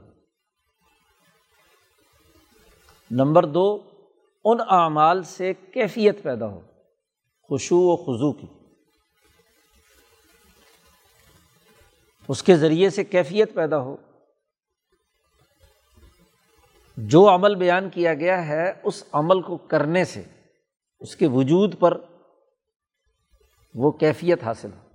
[3.12, 3.89] نمبر دو،
[4.46, 6.62] ان اعمال سے کیفیت پیدا ہو
[7.41, 8.48] خوشو و خضو کی۔
[12.28, 13.98] اس کے ذریعے سے کیفیت پیدا ہو۔
[16.98, 20.24] جو عمل بیان کیا گیا ہے، اس عمل کو کرنے سے
[21.04, 22.02] اس کے وجود پر
[23.76, 24.89] وہ کیفیت حاصل ہو۔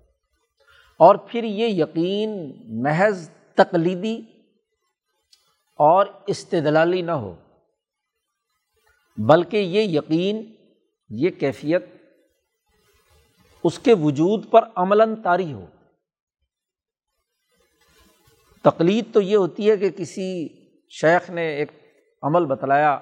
[0.96, 4.22] اور پھر یہ یقین محض تقلیدی
[5.74, 7.36] اور استدلالی نہ ہو،
[9.16, 10.54] بلکہ یہ یقین،
[11.08, 11.84] یہ کیفیت
[13.64, 15.66] اس کے وجود پر عملاً طاری ہو۔
[18.62, 20.48] تقلید تو یہ ہوتی ہے کہ کسی
[20.90, 21.70] شیخ نے ایک
[22.22, 22.98] عمل بتلایا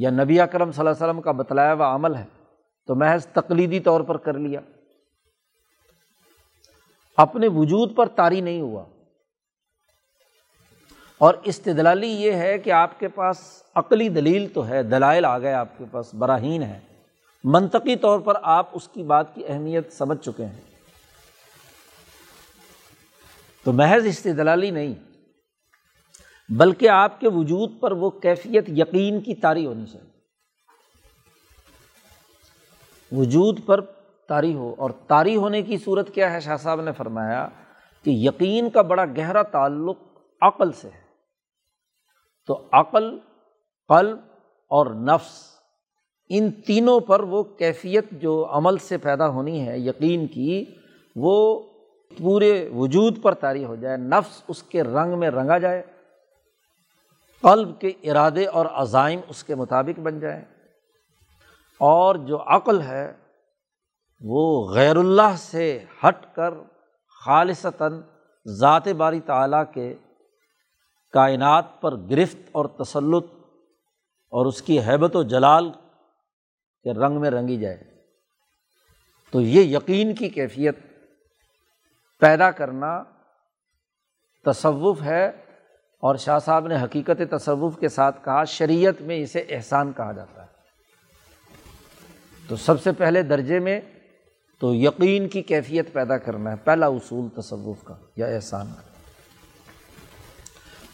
[0.00, 2.24] یا نبی اکرم صلی اللہ علیہ وسلم کا بتلایا ہوا عمل ہے
[2.86, 4.60] تو محض تقلیدی طور پر کر لیا۔
[7.16, 8.84] اپنے وجود پر طاری نہیں ہوا۔
[11.18, 15.52] اور استدلالی یہ ہے کہ آپ کے پاس عقلی دلیل تو ہے، دلائل آ گئے
[15.52, 16.80] آپ کے پاس، براہین ہے۔
[17.44, 20.60] منطقی طور پر آپ اس کی بات کی اہمیت سمجھ چکے ہیں۔
[23.64, 25.07] تو محض استدلالی نہیں۔
[26.48, 30.08] بلکہ آپ کے وجود پر وہ کیفیت یقین کی تاری ہونی چاہیے۔
[33.12, 33.80] وجود پر
[34.28, 37.48] تاری ہو، اور تاری ہونے کی صورت کیا ہے؟ شاہ صاحب نے فرمایا
[38.02, 39.96] کہ یقین کا بڑا گہرا تعلق
[40.40, 41.00] عقل سے ہے۔
[42.46, 43.18] تو عقل،
[43.88, 44.18] قلب
[44.68, 45.44] اور نفس،
[46.28, 50.64] ان تینوں پر وہ کیفیت جو عمل سے پیدا ہونی ہے، یقین کی،
[51.16, 51.62] وہ
[52.18, 55.82] پورے وجود پر طاری ہو جائے، نفس اس کے رنگ میں رنگا جائے۔
[57.42, 60.44] قلب کے ارادے اور عزائم اس کے مطابق بن جائیں۔
[61.78, 63.16] اور جو عقل ہے،
[64.20, 66.54] وہ غیر اللہ سے ہٹ کر
[67.24, 68.00] خالصتاً
[68.46, 69.94] ذات باری تعلیٰ کے
[71.12, 73.24] کائنات پر گرفت اور تسلط
[74.30, 75.70] اور اس کی حیبت و جلال
[76.82, 77.84] کے رنگ میں رنگی جائے۔
[79.30, 80.78] تو یہ یقین کی کیفیت
[82.20, 83.02] پیدا کرنا
[84.44, 85.47] تصوف ہے۔
[86.00, 90.42] اور شاہ صاحب نے حقیقت تصوف کے ساتھ کہا، شریعت میں اسے احسان کہا جاتا
[90.42, 90.46] ہے۔
[92.48, 93.80] تو سب سے پہلے درجے میں
[94.60, 98.82] تو یقین کی کیفیت پیدا کرنا ہے، پہلا اصول تصوف کا یا احسان کا۔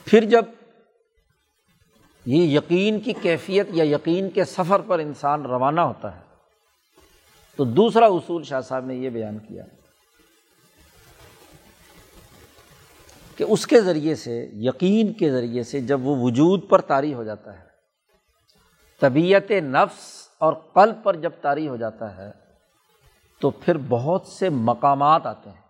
[0.04, 0.44] پھر جب
[2.26, 6.20] یہ یقین کی کیفیت یا یقین کے سفر پر انسان روانہ ہوتا ہے،
[7.56, 9.64] تو دوسرا اصول شاہ صاحب نے یہ بیان کیا۔
[13.36, 17.24] کہ اس کے ذریعے سے، یقین کے ذریعے سے جب وہ وجود پر طاری ہو
[17.24, 17.64] جاتا ہے،
[19.00, 22.30] طبیعت نفس اور قلب پر جب طاری ہو جاتا ہے،
[23.40, 25.64] تو پھر بہت سے مقامات آتے ہیں۔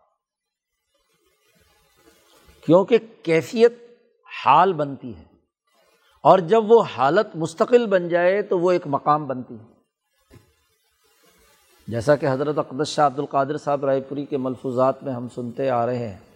[2.66, 3.72] کیونکہ کیفیت
[4.46, 5.24] حال بنتی ہے۔
[6.22, 9.74] اور جب وہ حالت مستقل بن جائے، تو وہ ایک مقام بنتی ہے۔
[11.88, 15.70] جیسا کہ حضرت اقدس شاہ عبد القادر صاحب رائے پوری کے ملفوظات میں ہم سنتے
[15.70, 16.33] آ رہے ہیں۔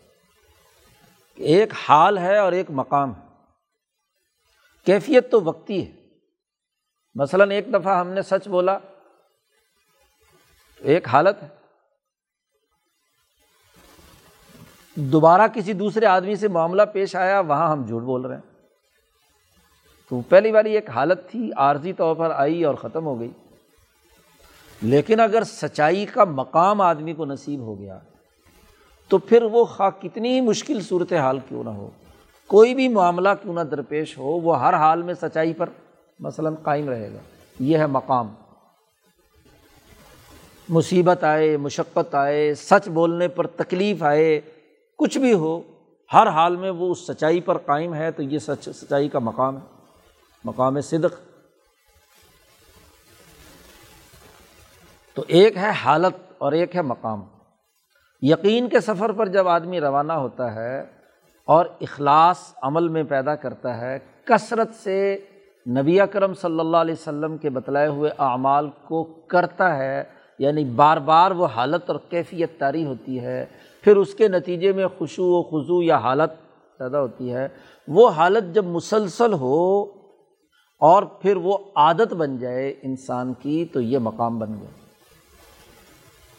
[1.38, 3.28] ایک حال ہے اور ایک مقام ہے۔
[4.84, 5.92] کیفیت تو وقتی ہے۔
[7.14, 8.78] مثلاً ایک دفعہ ہم نے سچ بولا،
[10.78, 11.48] ایک حالت ہے۔
[14.94, 18.66] دوبارہ کسی دوسرے آدمی سے معاملہ پیش آیا، وہاں ہم جھوٹ بول رہے ہیں۔
[20.08, 23.30] تو پہلی والی ایک حالت تھی، عارضی طور پر آئی اور ختم ہو گئی۔
[24.82, 27.98] لیکن اگر سچائی کا مقام آدمی کو نصیب ہو گیا
[29.08, 31.90] تو پھر وہ خواہ کتنی ہی مشکل صورت حال کیوں نہ ہو؟
[32.46, 35.68] کوئی بھی معاملہ کیوں نہ درپیش ہو، وہ ہر حال میں سچائی پر
[36.20, 37.18] مثلاً قائم رہے گا۔
[37.60, 38.34] یہ ہے مقام۔
[40.68, 44.40] مصیبت آئے، مشقت آئے، سچ بولنے پر تکلیف آئے،
[44.96, 45.62] کچھ بھی ہو،
[46.12, 49.56] ہر حال میں وہ اس سچائی پر قائم ہے، تو یہ سچ، سچائی کا مقام
[49.56, 49.84] ہے۔
[50.44, 51.20] مقام صدق۔
[55.14, 57.22] تو ایک ہے حالت اور ایک ہے مقام۔
[58.22, 60.78] یقین کے سفر پر جب آدمی روانہ ہوتا ہے
[61.48, 65.16] اور اخلاص عمل میں پیدا کرتا ہے، کثرت سے
[65.66, 70.02] نبی اکرم صلی اللہ علیہ وسلم کے بتلائے ہوئے اعمال کو کرتا ہے
[70.38, 73.44] یعنی بار بار وہ حالت اور کیفیت طاری ہوتی ہے،
[73.84, 76.30] پھر اس کے نتیجے میں خوشو و خضو یا حالت
[76.78, 77.46] پیدا ہوتی ہے۔
[77.88, 79.82] وہ حالت جب مسلسل ہو
[80.80, 84.77] اور پھر وہ عادت بن جائے انسان کی، تو یہ مقام بن گئے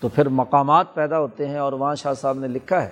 [0.01, 2.89] تو پھر مقامات پیدا ہوتے ہیں اور وہاں شاہ صاحب نے لکھا ہے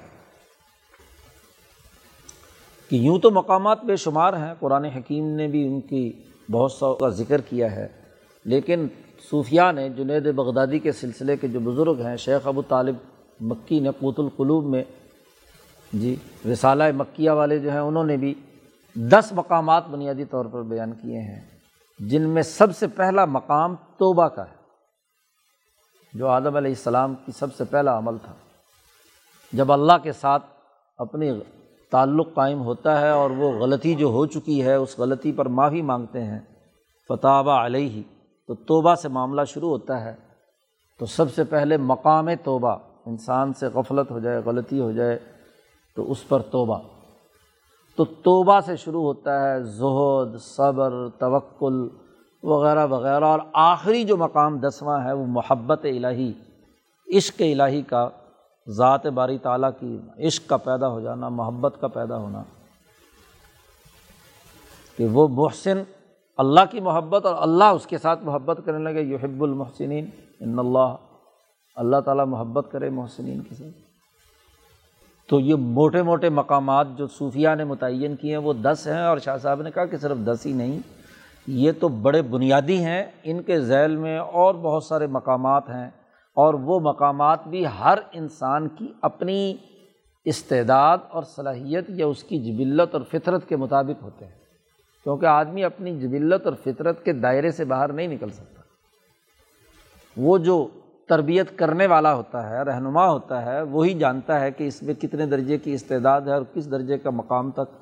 [2.91, 6.11] کہ یوں تو مقامات بے شمار ہیں، قرآن حکیم نے بھی ان کی
[6.51, 7.87] بہت سو کا ذکر کیا ہے،
[8.45, 8.87] لیکن
[9.29, 12.95] صوفیہ نے، جنید بغدادی کے سلسلے کے جو بزرگ ہیں، شیخ ابو طالب
[13.39, 14.83] مکی نے قوت القلوب میں
[15.93, 16.15] جی
[16.51, 18.33] رسالہ مکیہ والے جو ہیں، انہوں نے بھی
[18.95, 21.41] دس مقامات بنیادی طور پر بیان کیے ہیں،
[21.99, 24.55] جن میں سب سے پہلا مقام توبہ کا ہے۔
[26.17, 28.33] جو آدم علیہ السلام کی سب سے پہلا عمل تھا۔
[29.53, 30.43] جب اللہ کے ساتھ
[30.97, 31.39] اپنی
[31.91, 35.81] تعلق قائم ہوتا ہے اور وہ غلطی جو ہو چکی ہے، اس غلطی پر معافی
[35.81, 36.39] مانگتے ہیں
[37.07, 38.01] فتح علیہ،
[38.47, 40.15] تو توبہ سے معاملہ شروع ہوتا ہے۔
[40.99, 45.19] تو سب سے پہلے مقام توبہ، انسان سے غفلت ہو جائے، غلطی ہو جائے،
[45.95, 46.79] تو اس پر توبہ۔
[47.95, 52.06] تو توبہ سے شروع ہوتا ہے، زہد، صبر، توکل
[52.43, 56.33] وغیرہ وغیرہ، اور آخری جو مقام دسواں ہے وہ محبت الہی،
[57.17, 58.09] عشق الہی کا،
[58.67, 62.43] ذات باری تعالیٰ کی عشق کا پیدا ہو جانا، محبت کا پیدا ہونا۔
[64.97, 65.83] کہ وہ محسن
[66.37, 70.05] اللہ کی محبت اور اللہ اس کے ساتھ محبت کرنے لگے، یحب المحسنین،
[70.39, 70.95] ان اللہ
[71.75, 73.77] اللہ تعالیٰ محبت کرے محسنین کے ساتھ۔
[75.29, 79.17] تو یہ موٹے موٹے مقامات جو صوفیہ نے متعین کیے ہیں، وہ دس ہیں، اور
[79.17, 80.79] شاہ صاحب نے کہا کہ صرف دس ہی نہیں
[81.47, 85.89] یہ تو بڑے بنیادی ہیں، ان کے ذیل میں اور بہت سارے مقامات ہیں،
[86.37, 89.55] اور وہ مقامات بھی ہر انسان کی اپنی
[90.25, 94.35] استعداد اور صلاحیت یا اس کی جبلت اور فطرت کے مطابق ہوتے ہیں۔
[95.03, 98.61] کیونکہ آدمی اپنی جبلت اور فطرت کے دائرے سے باہر نہیں نکل سکتا۔
[100.17, 100.67] وہ جو
[101.09, 105.25] تربیت کرنے والا ہوتا ہے، رہنما ہوتا ہے، وہی جانتا ہے کہ اس میں کتنے
[105.25, 107.75] درجے کی استعداد ہے اور کس درجے کا مقام تک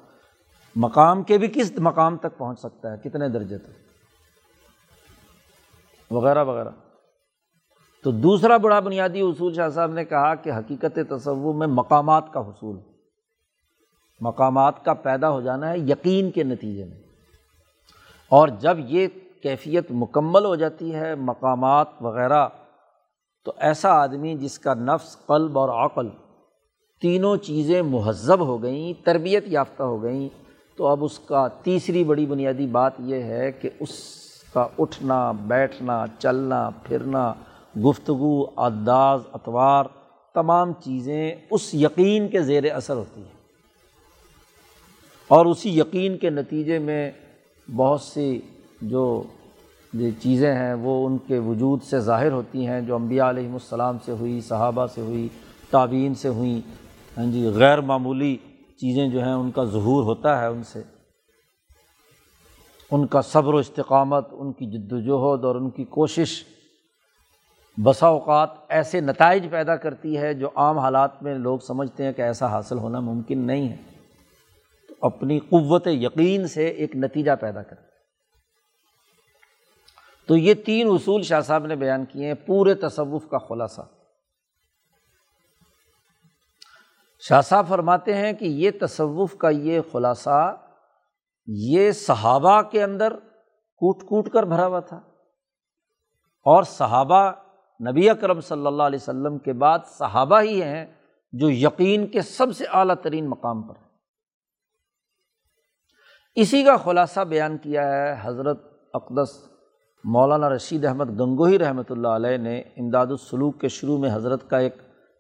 [0.76, 3.70] مقام کے بھی کس مقام تک پہنچ سکتا ہے؟ کتنے درجے تک؟
[6.12, 6.70] وغیرہ وغیرہ۔
[8.04, 12.40] تو دوسرا بڑا بنیادی اصول شاہ صاحب نے کہا کہ حقیقت تصور میں مقامات کا
[12.40, 12.80] حصول،
[14.22, 16.98] مقامات کا پیدا ہو جانا ہے یقین کے نتیجے میں۔
[18.30, 19.08] اور جب یہ
[19.44, 22.48] کیفیت مکمل ہو جاتی ہے، مقامات وغیرہ،
[23.46, 26.08] تو ایسا آدمی جس کا نفس، قلب اور عقل
[27.02, 30.45] تینوں چیزیں مہذب ہو گئیں، تربیت یافتہ ہو گئیں
[30.78, 33.90] تو اب اس کا تیسری بڑی بنیادی بات یہ ہے کہ اس
[34.54, 37.34] کا اٹھنا، بیٹھنا، چلنا، پھرنا،
[37.86, 39.86] گفتگو، انداز، اتوار،
[40.34, 43.34] تمام چیزیں اس یقین کے زیر اثر ہوتی ہیں۔
[45.28, 47.12] اور اسی یقین کے نتیجے میں
[47.76, 48.40] بہت سی
[48.82, 49.24] جو
[50.20, 54.12] چیزیں ہیں وہ ان کے وجود سے ظاہر ہوتی ہیں، جو انبیاء علیہم السلام سے
[54.12, 55.28] ہوئی، صحابہ سے ہوئی
[55.70, 56.60] تعبین سے ہوئیں
[57.18, 58.38] ہاں جی غیر معمولی
[58.78, 60.82] چیزیں جو ہیں ان کا ظہور ہوتا ہے ان سے۔
[62.92, 66.44] ان کا صبر و استقامت، ان کی جد وجہد اور ان کی کوشش
[67.84, 72.22] بسا اوقات ایسے نتائج پیدا کرتی ہے جو عام حالات میں لوگ سمجھتے ہیں کہ
[72.22, 73.78] ایسا حاصل ہونا ممکن نہیں ہے۔
[74.90, 77.96] تو اپنی قوت یقین سے ایک نتیجہ پیدا کرتے
[80.28, 83.82] تو یہ تین اصول شاہ صاحب نے بیان کیے ہیں، پورے تصوف کا خلاصہ۔
[87.28, 90.58] شاہ صاحب فرماتے ہیں کہ یہ تصوف کا یہ خلاصہ
[91.48, 93.14] یہ صحابہ کے اندر
[93.82, 94.98] کوٹ کوٹ کر بھرا ہوا تھا۔
[96.46, 97.32] اور صحابہ
[97.90, 100.86] نبی اکرم صلی اللہ علیہ وسلم کے بعد صحابہ ہی ہیں
[101.32, 103.90] جو یقین کے سب سے اعلیٰ ترین مقام پر ہیں۔
[106.36, 108.64] اسی کا خلاصہ بیان کیا ہے حضرت
[108.94, 109.50] اقدس
[110.04, 114.58] مولانا رشید احمد گنگوہی رحمۃ اللہ علیہ نے امداد السلوک کے شروع میں حضرت کا
[114.58, 114.76] ایک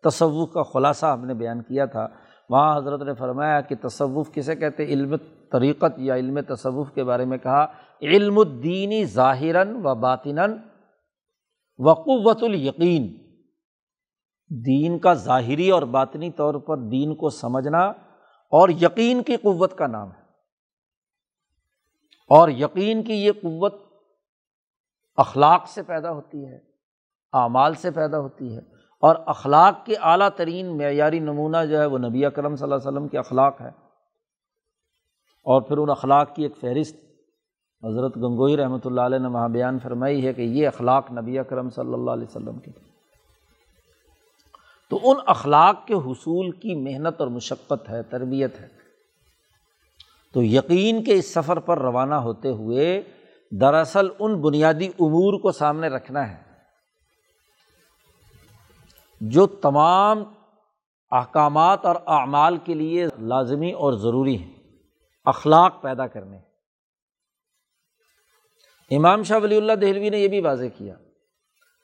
[0.09, 2.07] تصوف کا خلاصہ ہم نے بیان کیا تھا۔
[2.49, 5.15] وہاں حضرت نے فرمایا کہ تصوف کسے کہتے علم
[5.51, 7.67] طریقت یا علم تصوف کے بارے میں کہا۔
[8.01, 10.39] علم الدینی ظاہراً و باطن
[11.79, 13.17] وقوت الیقین۔
[14.65, 17.79] دین کا ظاہری اور باطنی طور پر دین کو سمجھنا
[18.49, 20.21] اور یقین کی قوت کا نام ہے۔
[22.27, 23.73] اور یقین کی یہ قوت
[25.15, 26.57] اخلاق سے پیدا ہوتی ہے،
[27.33, 31.97] اعمال سے پیدا ہوتی ہے۔ اور اخلاق کے اعلیٰ ترین معیاری نمونہ جو ہے وہ
[31.97, 33.69] نبی اکرم صلی اللہ علیہ وسلم کے اخلاق ہے
[35.45, 36.95] اور پھر ان اخلاق کی ایک فہرست
[37.83, 41.69] حضرت گنگوئی رحمۃ اللہ علیہ نے وہاں بیان فرمائی ہے کہ یہ اخلاق نبی اکرم
[41.69, 42.71] صلی اللہ علیہ وسلم کے
[44.89, 48.67] تو ان اخلاق کے حصول کی محنت اور مشقت ہے، تربیت ہے۔
[50.33, 53.01] تو یقین کے اس سفر پر روانہ ہوتے ہوئے
[53.51, 56.44] دراصل ان بنیادی امور کو سامنے رکھنا ہے۔
[59.29, 60.23] جو تمام
[61.11, 64.53] احکامات اور اعمال کے لیے لازمی اور ضروری ہیں،
[65.25, 66.37] اخلاق پیدا کرنے۔
[68.95, 70.95] امام شاہ ولی اللہ دہلوی نے یہ بھی واضح کیا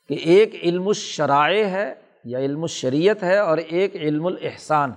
[0.07, 4.91] کہ ایک علم الشرائع ہے یا علم الشریعت ہے اور ایک علم الاحسان۔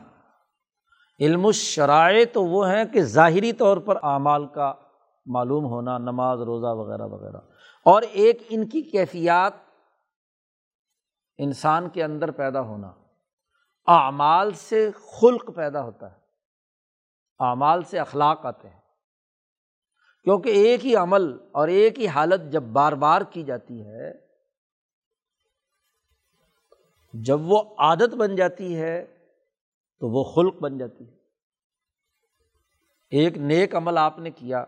[1.20, 4.72] علم الشرائع تو وہ ہیں کہ ظاہری طور پر اعمال کا
[5.26, 7.40] معلوم ہونا، نماز، روزہ وغیرہ وغیرہ۔
[7.84, 9.52] اور ایک ان کی کیفیات
[11.38, 12.92] انسان کے اندر پیدا ہونا،
[13.86, 16.16] اعمال سے خلق پیدا ہوتا ہے،
[17.38, 18.80] اعمال سے اخلاق آتے ہیں۔
[20.24, 24.12] کیونکہ ایک ہی عمل اور ایک ہی حالت جب بار بار کی جاتی ہے،
[27.12, 29.06] جب وہ عادت بن جاتی ہے
[30.00, 31.14] تو وہ خلق بن جاتی ہے۔
[33.10, 34.64] ایک نیک عمل آپ نے کیا،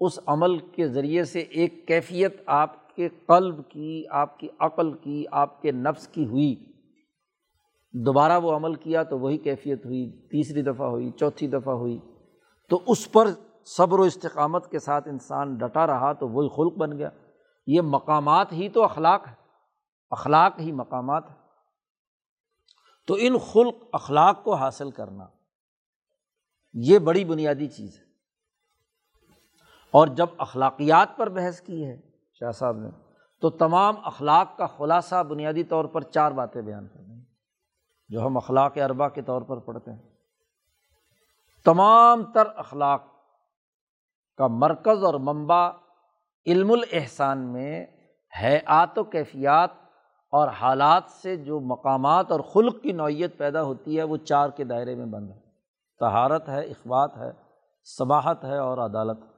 [0.00, 5.24] اس عمل کے ذریعے سے ایک کیفیت آپ کے قلب کی، آپ کی عقل کی،
[5.30, 6.72] آپ کے نفس کی ہوئی۔
[7.92, 11.98] دوبارہ وہ عمل کیا تو وہی کیفیت ہوئی، تیسری دفعہ ہوئی، چوتھی دفعہ ہوئی۔
[12.68, 13.26] تو اس پر
[13.64, 17.10] صبر و استقامت کے ساتھ انسان ڈٹا رہا تو وہی خلق بن گیا۔
[17.66, 19.34] یہ مقامات ہی تو اخلاق ہے
[20.10, 21.34] اخلاق ہی مقامات ہے
[23.06, 25.26] تو ان خلق اخلاق کو حاصل کرنا
[26.72, 28.04] یہ بڑی بنیادی چیز ہے۔
[29.90, 32.00] اور جب اخلاقیات پر بحث کی ہے
[32.40, 32.88] شاہ صاحب نے۔
[33.40, 37.24] تو تمام اخلاق کا خلاصہ بنیادی طور پر چار باتیں بیان کر دیں۔
[38.08, 40.02] جو ہم اخلاق اربا کے طور پر پڑھتے ہیں۔
[41.64, 43.02] تمام تر اخلاق
[44.36, 45.70] کا مرکز اور منبع
[46.46, 47.86] علم الاحسان میں
[48.42, 49.70] حیات و کیفیات
[50.30, 54.64] اور حالات سے جو مقامات اور خلق کی نوعیت پیدا ہوتی ہے، وہ چار کے
[54.64, 55.40] دائرے میں بند ہے۔
[56.00, 57.32] تہارت ہے اخبات ہے
[57.84, 59.35] صباحت ہے اور عدالت۔ ہے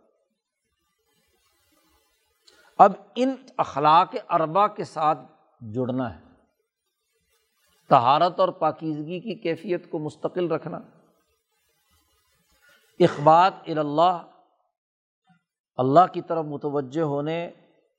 [2.78, 5.18] اب ان اخلاق اربا کے ساتھ
[5.60, 6.20] جڑنا ہے۔
[7.88, 10.80] تہارت اور پاکیزگی کی کیفیت کو مستقل رکھنا۔
[13.00, 14.26] اخبات اللہ
[15.76, 17.46] اللہ کی طرف متوجہ ہونے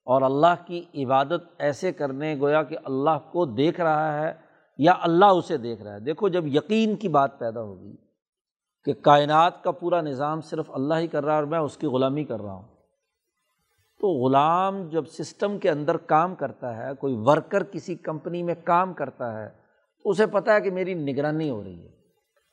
[0.03, 4.33] اور اللہ کی عبادت ایسے کرنے گویا کہ اللہ کو دیکھ رہا ہے
[4.77, 7.95] یا اللہ اسے دیکھ رہا ہے۔ دیکھو جب یقین کی بات پیدا ہوگی
[8.85, 11.87] کہ کائنات کا پورا نظام صرف اللہ ہی کر رہا ہے اور میں اس کی
[11.87, 12.78] غلامی کر رہا ہوں۔
[13.99, 18.93] تو غلام جب سسٹم کے اندر کام کرتا ہے، کوئی ورکر کسی کمپنی میں کام
[18.93, 19.49] کرتا ہے
[20.03, 21.89] تو اسے پتہ ہے کہ میری نگرانی ہو رہی ہے۔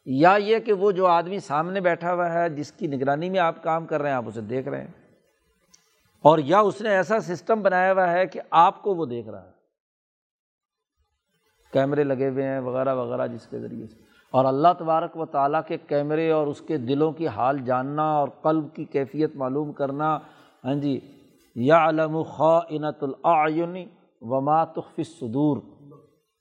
[0.04, 3.62] یا یہ کہ وہ جو آدمی سامنے بیٹھا ہوا ہے، جس کی نگرانی میں آپ
[3.62, 4.92] کام کر رہے ہیں، آپ اسے دیکھ رہے ہیں۔
[6.22, 9.44] اور یا اس نے ایسا سسٹم بنایا ہوا ہے کہ آپ کو وہ دیکھ رہا
[9.44, 9.50] ہے۔
[11.72, 15.60] کیمرے لگے ہوئے ہیں، وغیرہ وغیرہ، جس کے ذریعے سے۔ اور اللہ تبارک و تعالیٰ
[15.68, 20.18] کے کیمرے اور اس کے دلوں کی حال جاننا اور قلب کی کیفیت معلوم کرنا
[20.64, 21.12] ہاں جی
[21.56, 23.88] یا علم خاطۃ العین
[24.20, 25.62] وما تخف صدور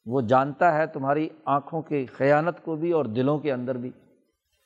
[0.06, 3.92] وہ جانتا ہے تمہاری آنکھوں کی خیانت کو بھی اور دلوں کے اندر بھی۔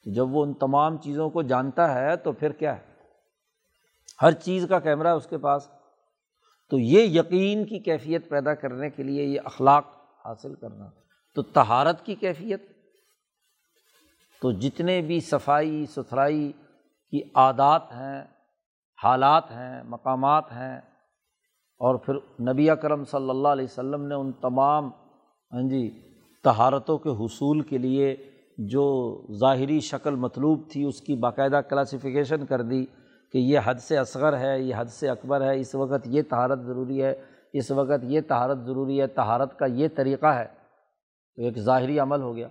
[0.06, 2.82] جب وہ ان تمام چیزوں کو جانتا ہے تو پھر کیا ہے؟
[4.22, 5.70] ہر چیز کا کیمرہ ہے اس کے پاس۔
[6.70, 9.86] تو یہ یقین کی کیفیت پیدا کرنے کے لیے یہ اخلاق
[10.26, 10.90] حاصل کرنا۔
[11.36, 12.62] تو تہارت کی کیفیت۔
[14.42, 16.52] تو جتنے بھی صفائی ستھرائی
[17.12, 18.24] کی عادات ہیں
[19.04, 20.78] حالات ہیں، مقامات ہیں۔
[21.80, 22.16] اور پھر
[22.54, 24.90] نبی اکرم صلی اللہ علیہ وسلم نے ان تمام
[25.54, 26.02] ہاں جی
[26.44, 28.16] تہارتوں کے حصول کے لیے
[28.58, 32.86] جو ظاہری شکل مطلوب تھی، اس کی باقاعدہ کلاسیفیکیشن کر دی
[33.32, 36.62] کہ یہ حد سے اصغر ہے، یہ حد سے اکبر ہے، اس وقت یہ تہارت
[36.62, 37.22] ضروری ہے،
[37.54, 40.46] اس وقت یہ تہارت ضروری ہے تہارت کا یہ طریقہ ہے۔
[41.36, 42.48] تو ایک ظاہری عمل ہو گیا۔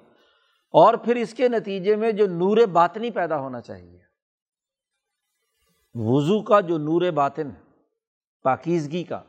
[0.70, 4.07] اور پھر اس کے نتیجے میں جو نور باطنی پیدا ہونا چاہیے۔
[6.06, 7.50] وضو کا جو نور باطن
[8.44, 9.20] پاکیزگی کا،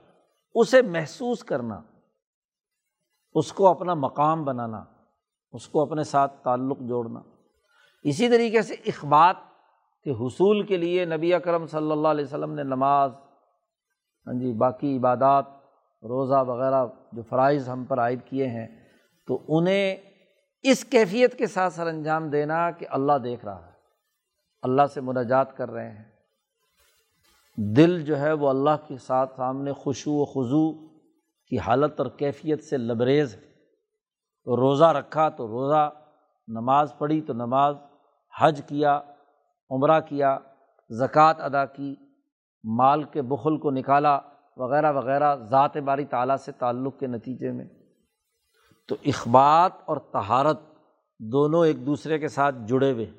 [0.55, 1.81] اسے محسوس کرنا،
[3.33, 4.83] اس کو اپنا مقام بنانا،
[5.51, 7.19] اس کو اپنے ساتھ تعلق جوڑنا۔
[8.03, 9.35] اسی طریقے سے اخبات
[10.03, 13.11] کے حصول کے لیے نبی اکرم صلی اللہ علیہ وسلم نے نماز
[14.27, 15.45] ہاں جی باقی عبادات،
[16.03, 18.67] روزہ وغیرہ جو فرائض ہم پر عائد کیے ہیں،
[19.27, 19.95] تو انہیں
[20.61, 23.71] اس کیفیت کے ساتھ سر انجام دینا کہ اللہ دیکھ رہا ہے،
[24.61, 26.18] اللہ سے مناجات کر رہے ہیں۔
[27.75, 30.87] دل جو ہے وہ اللہ کے ساتھ سامنے خوشو و خضو
[31.47, 33.41] کی حالت اور کیفیت سے لبریز ہے۔
[34.43, 35.89] تو روزہ رکھا تو روزہ،
[36.47, 37.75] نماز پڑھی تو نماز،
[38.41, 39.01] حج کیا،
[39.69, 40.37] عمرہ کیا،
[40.89, 41.95] زکوٰۃ ادا کی،
[42.63, 44.19] مال کے بخل کو نکالا،
[44.57, 47.65] وغیرہ وغیرہ، ذات باری تعالیٰ سے تعلق کے نتیجے میں۔
[48.87, 50.61] تو اخبات اور تہارت
[51.19, 53.11] دونوں ایک دوسرے کے ساتھ جڑے ہوئے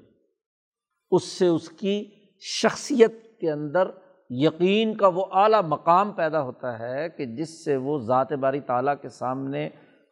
[1.10, 2.10] اس سے اس کی
[2.40, 3.90] شخصیت کے اندر
[4.32, 8.94] یقین کا وہ اعلیٰ مقام پیدا ہوتا ہے کہ جس سے وہ ذات باری تعالیٰ
[9.02, 9.66] کے سامنے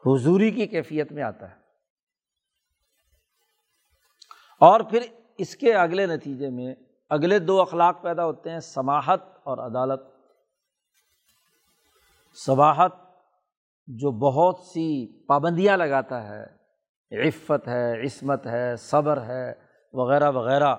[0.07, 1.55] حضوری کی کیفیت میں آتا ہے۔
[4.61, 5.03] اور پھر
[5.39, 6.75] اس کے اگلے نتیجے میں
[7.11, 10.01] اگلے دو اخلاق پیدا ہوتے ہیں سماہت اور عدالت۔
[12.47, 12.95] سماہت
[13.87, 16.45] جو بہت سی پابندیاں لگاتا ہے،
[17.29, 19.53] عفت ہے، عصمت ہے، صبر ہے،
[19.93, 20.77] وغیرہ وغیرہ۔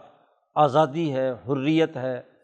[0.56, 2.39] آزادی ہے، حریت ہے۔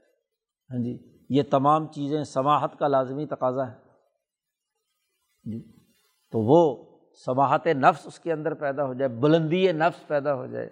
[0.71, 0.97] ہاں جی
[1.29, 3.75] یہ تمام چیزیں سماہت کا لازمی تقاضا ہے۔
[5.43, 5.71] جی
[6.31, 6.85] تو وہ
[7.25, 10.69] سماہت نفس اس کے اندر پیدا ہو جائے، بلندی نفس پیدا ہو جائے۔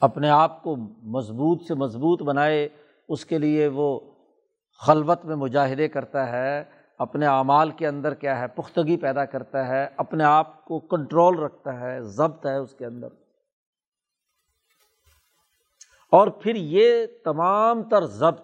[0.00, 2.68] اپنے آپ کو مضبوط سے مضبوط بنائے،
[3.08, 4.00] اس کے لیے وہ
[4.86, 6.64] خلوت میں مجاہدے کرتا ہے۔
[6.98, 11.80] اپنے اعمال کے اندر کیا ہے؟ پختگی پیدا کرتا ہے۔ اپنے آپ کو کنٹرول رکھتا
[11.80, 13.08] ہے، ضبط ہے اس کے اندر۔
[16.14, 18.42] اور پھر یہ تمام تر ضبط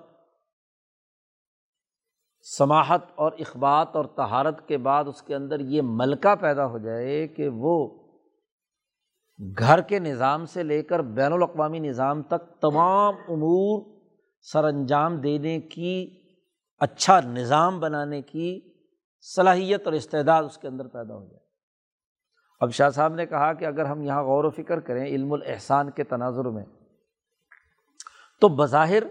[2.43, 7.29] سماہت اور اخبات اور تہارت کے بعد اس کے اندر یہ ملکہ پیدا ہو جائے
[7.29, 8.01] کہ وہ
[9.59, 14.01] گھر کے نظام سے لے کر بین الاقوامی نظام تک تمام امور
[14.41, 16.21] سر انجام دینے کی
[16.79, 18.77] اچھا نظام بنانے کی
[19.21, 21.41] صلاحیت اور استعداد اس کے اندر پیدا ہو جائے۔
[22.61, 25.91] اب شاہ صاحب نے کہا کہ اگر ہم یہاں غور و فکر کریں علم الاحسان
[25.91, 26.65] کے تناظر میں
[28.41, 29.03] تو بظاہر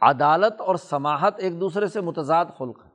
[0.00, 2.90] عدالت اور سماہت ایک دوسرے سے متضاد خلق ہے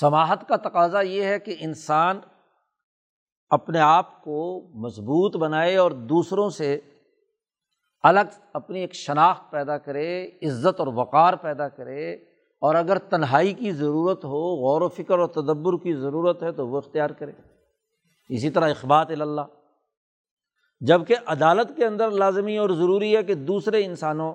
[0.00, 2.20] سماہت کا تقاضا یہ ہے کہ انسان
[3.50, 6.80] اپنے آپ کو مضبوط بنائے اور دوسروں سے
[8.02, 8.20] الگ
[8.52, 12.14] اپنی ایک شناخت پیدا کرے، عزت اور وقار پیدا کرے۔
[12.60, 16.68] اور اگر تنہائی کی ضرورت ہو، غور و فکر اور تدبر کی ضرورت ہے تو
[16.68, 17.32] وہ اختیار کرے۔
[18.28, 19.40] اسی طرح اخبات اللہ۔
[20.80, 24.32] جبکہ عدالت کے اندر لازمی اور ضروری ہے کہ دوسرے انسانوں،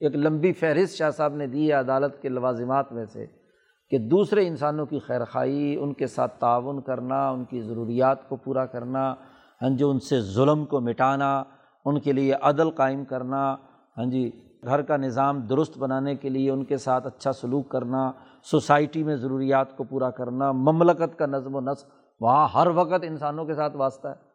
[0.00, 3.26] ایک لمبی فہرست شاہ صاحب نے دی ہے عدالت کے لوازمات میں سے،
[3.90, 8.36] کہ دوسرے انسانوں کی خیر خائی ان کے ساتھ تعاون کرنا، ان کی ضروریات کو
[8.36, 9.14] پورا کرنا
[9.62, 11.42] ہاں جی ان سے ظلم کو مٹانا،
[11.84, 13.56] ان کے لیے عدل قائم کرنا
[13.96, 14.30] ہاں جی
[14.64, 18.12] گھر کا نظام درست بنانے کے لیے ان کے ساتھ اچھا سلوک کرنا،
[18.42, 21.88] سوسائٹی میں ضروریات کو پورا کرنا، مملکت کا نظم و نسق،
[22.20, 24.31] وہاں ہر وقت انسانوں کے ساتھ واسطہ ہے۔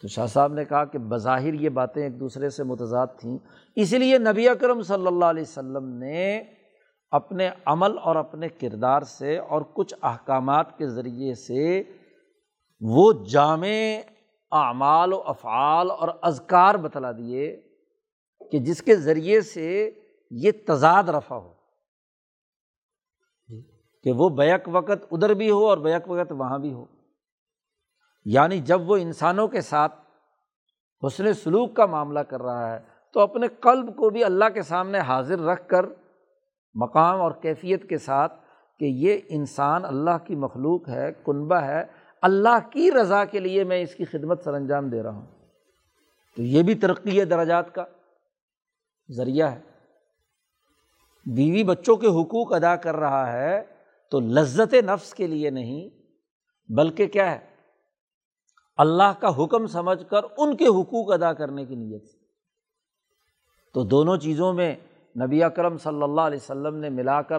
[0.00, 3.38] تو شاہ صاحب نے کہا کہ بظاہر یہ باتیں ایک دوسرے سے متضاد تھیں۔
[3.76, 6.44] اسی لیے نبی اکرم صلی اللہ علیہ وسلم نے
[7.10, 11.82] اپنے عمل اور اپنے کردار سے اور کچھ احکامات کے ذریعے سے
[12.80, 14.00] وہ جامع
[14.52, 17.62] اعمال و افعال اور اذکار بتلا دیے
[18.52, 19.90] کہ جس کے ذریعے سے
[20.30, 21.52] یہ تضاد رفع ہو۔
[24.02, 26.84] کہ وہ بیک وقت ادھر بھی ہو اور بیک وقت وہاں بھی ہو۔
[28.24, 29.94] یعنی جب وہ انسانوں کے ساتھ
[31.06, 32.80] حسن سلوک کا معاملہ کر رہا ہے،
[33.12, 35.86] تو اپنے قلب کو بھی اللہ کے سامنے حاضر رکھ کر
[36.74, 38.32] مقام اور کیفیت کے ساتھ
[38.78, 41.84] کہ یہ انسان اللہ کی مخلوق ہے، کنبہ ہے،
[42.22, 45.26] اللہ کی رضا کے لیے میں اس کی خدمت سر انجام دے رہا ہوں۔
[46.36, 47.84] تو یہ بھی ترقی ہے دراجات کا
[49.10, 49.60] ذریعہ ہے۔
[51.26, 53.62] بیوی بچوں کے حقوق ادا کر رہا ہے
[54.10, 55.88] تو لذت نفس کے لیے نہیں،
[56.72, 57.47] بلکہ کیا ہے؟
[58.78, 62.18] اللہ کا حکم سمجھ کر ان کے حقوق ادا کرنے کی نیت سے۔
[63.74, 64.76] تو دونوں چیزوں میں
[65.24, 67.38] نبی اکرم صلی اللہ علیہ وسلم نے ملا کر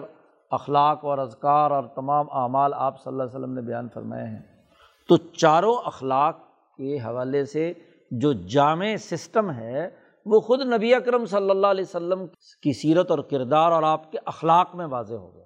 [0.50, 4.42] اخلاق اور اذکار اور تمام اعمال آپ صلی اللہ علیہ وسلم نے بیان فرمائے ہیں۔
[5.08, 6.38] تو چاروں اخلاق
[6.76, 7.72] کے حوالے سے
[8.10, 9.88] جو جامع سسٹم ہے،
[10.26, 12.26] وہ خود نبی اکرم صلی اللہ علیہ وسلم
[12.62, 15.44] کی سیرت اور کردار اور آپ کے اخلاق میں واضح ہو گیا۔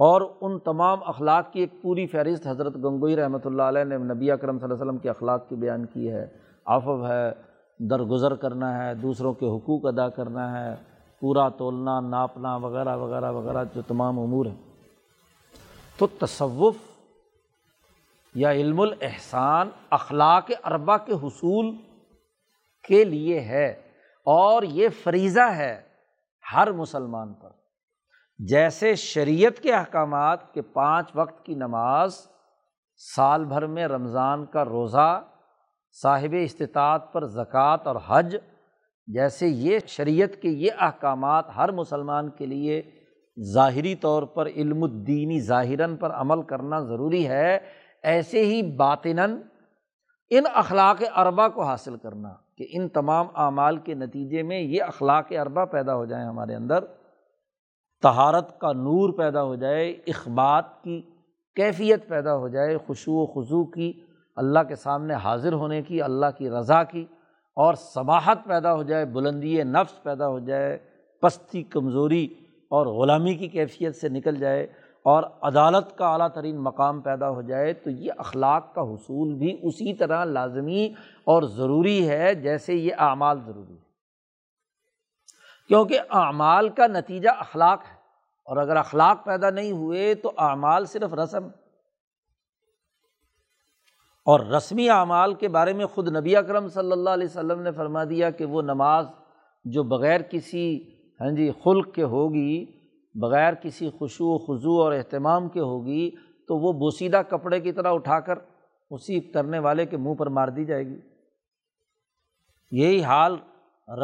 [0.00, 4.30] اور ان تمام اخلاق کی ایک پوری فہرست حضرت گنگوئی رحمۃ اللہ علیہ نے نبی
[4.30, 6.26] اکرم صلی اللہ علیہ وسلم کے اخلاق کی بیان کی ہے۔
[6.64, 7.32] آفو ہے،
[7.78, 10.74] درگزر کرنا ہے، دوسروں کے حقوق ادا کرنا ہے،
[11.20, 14.56] پورا تولنا، ناپنا، وغیرہ وغیرہ وغیرہ، جو تمام امور ہیں۔
[15.98, 16.76] تو تصوف
[18.34, 21.76] یا علم الاحسان اخلاق اربا کے حصول
[22.88, 23.68] کے لیے ہے
[24.26, 25.82] اور یہ فریضہ ہے
[26.54, 27.59] ہر مسلمان پر۔
[28.48, 32.14] جیسے شریعت کے احکامات کے پانچ وقت کی نماز،
[33.16, 35.22] سال بھر میں رمضان کا روزہ،
[36.02, 38.36] صاحب استطاعت پر زکوٰۃ اور حج،
[39.06, 42.82] جیسے یہ شریعت کے یہ احکامات ہر مسلمان کے لیے
[43.52, 47.58] ظاہری طور پر علم الدینی ظاہراً پر عمل کرنا ضروری ہے،
[48.02, 49.36] ایسے ہی باطناً
[50.30, 55.32] ان اخلاق اربا کو حاصل کرنا کہ ان تمام اعمال کے نتیجے میں یہ اخلاق
[55.40, 56.84] اربا پیدا ہو جائیں ہمارے اندر۔
[58.02, 61.00] تہارت کا نور پیدا ہو جائے، اخبات کی
[61.56, 63.92] کیفیت پیدا ہو جائے خوشو و خضو کی،
[64.36, 67.04] اللہ کے سامنے حاضر ہونے کی، اللہ کی رضا کی
[67.56, 70.78] اور سماہت پیدا ہو جائے، بلندی نفس پیدا ہو جائے،
[71.22, 72.26] پستی، کمزوری
[72.70, 74.66] اور غلامی کی کیفیت سے نکل جائے
[75.04, 79.56] اور عدالت کا اعلیٰ ترین مقام پیدا ہو جائے تو یہ اخلاق کا حصول بھی
[79.62, 80.88] اسی طرح لازمی
[81.24, 83.89] اور ضروری ہے جیسے یہ اعمال ضروری ہے
[85.70, 87.94] کیونکہ اعمال کا نتیجہ اخلاق ہے
[88.44, 91.46] اور اگر اخلاق پیدا نہیں ہوئے تو اعمال صرف رسم
[94.26, 98.04] اور رسمی اعمال کے بارے میں خود نبی اکرم صلی اللہ علیہ وسلم نے فرما
[98.04, 99.06] دیا کہ وہ نماز
[99.64, 102.64] جو بغیر کسی ہاں جی خلق کے ہوگی،
[103.14, 106.10] بغیر کسی خوشو و خضو اور اہتمام کے ہوگی،
[106.46, 108.38] تو وہ بوسیدہ کپڑے کی طرح اٹھا کر
[108.90, 111.00] اسی کرنے والے کے منہ پر مار دی جائے گی۔
[112.70, 113.36] یہی حال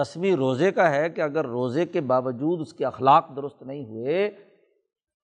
[0.01, 4.30] رسمی روزے کا ہے کہ اگر روزے کے باوجود اس کے اخلاق درست نہیں ہوئے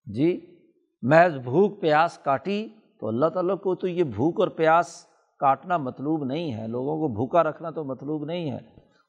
[0.05, 0.57] جی
[1.01, 5.05] محض بھوک، پیاس کاٹی، تو اللہ تعالیٰ کو تو یہ بھوک اور پیاس
[5.39, 8.59] کاٹنا مطلوب نہیں ہے۔ لوگوں کو بھوکا رکھنا تو مطلوب نہیں ہے۔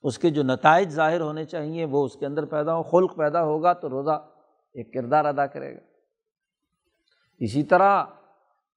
[0.02, 3.44] اس کے جو نتائج ظاہر ہونے چاہیے وہ اس کے اندر پیدا ہو خلق پیدا
[3.44, 4.26] ہوگا تو روزہ
[4.74, 5.80] ایک کردار ادا کرے گا۔
[7.38, 8.04] اسی طرح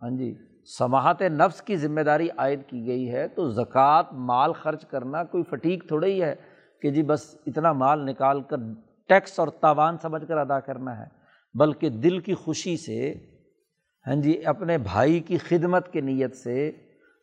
[0.02, 0.36] ہاں جی
[0.78, 5.44] سماعت نفس کی ذمہ داری عائد کی گئی ہے تو زکوٰۃ، مال خرچ کرنا کوئی
[5.44, 6.36] فٹیک تھوڑا ہی ہے۔
[6.82, 8.58] کہ جی بس اتنا مال نکال کر
[9.08, 11.06] ٹیکس اور تاوان سمجھ کر ادا کرنا ہے،
[11.54, 13.14] بلکہ دل کی خوشی سے
[14.08, 16.72] ہاں جی اپنے بھائی کی خدمت کی نیت سے،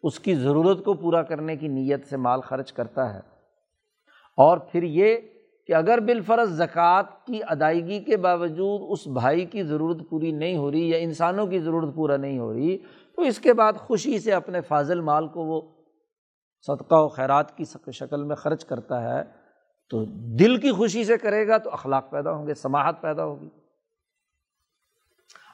[0.03, 3.21] اس کی ضرورت کو پورا کرنے کی نیت سے مال خرچ کرتا ہے۔
[4.39, 5.17] اور پھر یہ
[5.67, 10.71] کہ اگر بالفرض زکوٰۃ کی ادائیگی کے باوجود اس بھائی کی ضرورت پوری نہیں ہو
[10.71, 12.77] رہی یا انسانوں کی ضرورت پورا نہیں ہو رہی،
[13.17, 15.61] تو اس کے بعد خوشی سے اپنے فاضل مال کو وہ
[16.67, 19.44] صدقہ و خیرات کی شکل میں خرچ کرتا ہے۔
[19.91, 20.05] تو
[20.39, 23.49] دل کی خوشی سے کرے گا تو اخلاق پیدا ہوں گے سماہت پیدا ہوگی۔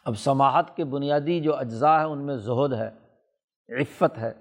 [0.05, 2.91] اب سماہت کے بنیادی جو اجزاء ہیں، ان میں زہد ہے،
[3.81, 4.33] عفت ہے۔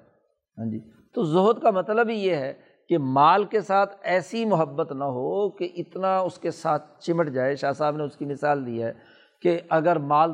[0.58, 0.80] ہاں جی۔
[1.14, 2.54] تو زہد کا مطلب ہی یہ ہے
[2.90, 7.56] کہ مال کے ساتھ ایسی محبت نہ ہو کہ اتنا اس کے ساتھ چمٹ جائے۔
[7.56, 8.94] شاہ صاحب نے اس کی مثال دی ہے
[9.42, 10.32] کہ اگر مال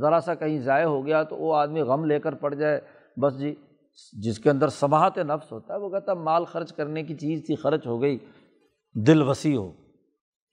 [0.00, 2.80] ذرا سا کہیں ضائع ہو گیا تو وہ آدمی غم لے کر پڑ جائے۔
[3.16, 3.54] بس جی
[4.12, 7.56] جس کے اندر سماعت نفس ہوتا ہے، وہ کہتا مال خرچ کرنے کی چیز تھی،
[7.56, 8.18] خرچ ہو گئی۔
[8.94, 9.70] دل وسیع ہو،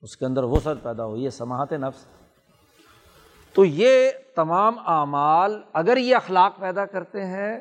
[0.01, 2.05] اس کے اندر وسعت پیدا ہو، یہ سماعت نفس۔
[3.55, 7.57] تو یہ تمام اعمال اگر یہ اخلاق پیدا کرتے ہیں،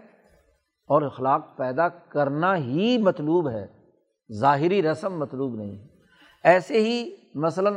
[0.88, 3.66] اور اخلاق پیدا کرنا ہی مطلوب ہے،
[4.30, 5.86] ظاہری رسم مطلوب نہیں ہے۔
[6.44, 7.74] ایسے ہی مثلاً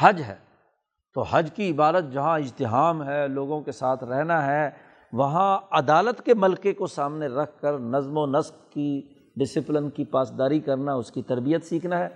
[0.00, 0.36] حج ہے،
[1.16, 4.70] تو حج کی عبادت جہاں اجتحام ہے، لوگوں کے ساتھ رہنا ہے،
[5.12, 9.00] وہاں عدالت کے ملکے کو سامنے رکھ کر نظم و نسق کی
[9.36, 12.08] ڈسپلن کی پاسداری کرنا، اس کی تربیت سیکھنا ہے۔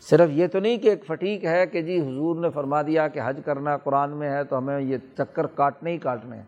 [0.00, 3.20] صرف یہ تو نہیں کہ ایک فٹیک ہے کہ جی حضور نے فرما دیا کہ
[3.24, 6.44] حج کرنا قرآن میں ہے تو ہمیں یہ چکر کاٹنے ہی کاٹنے ہیں۔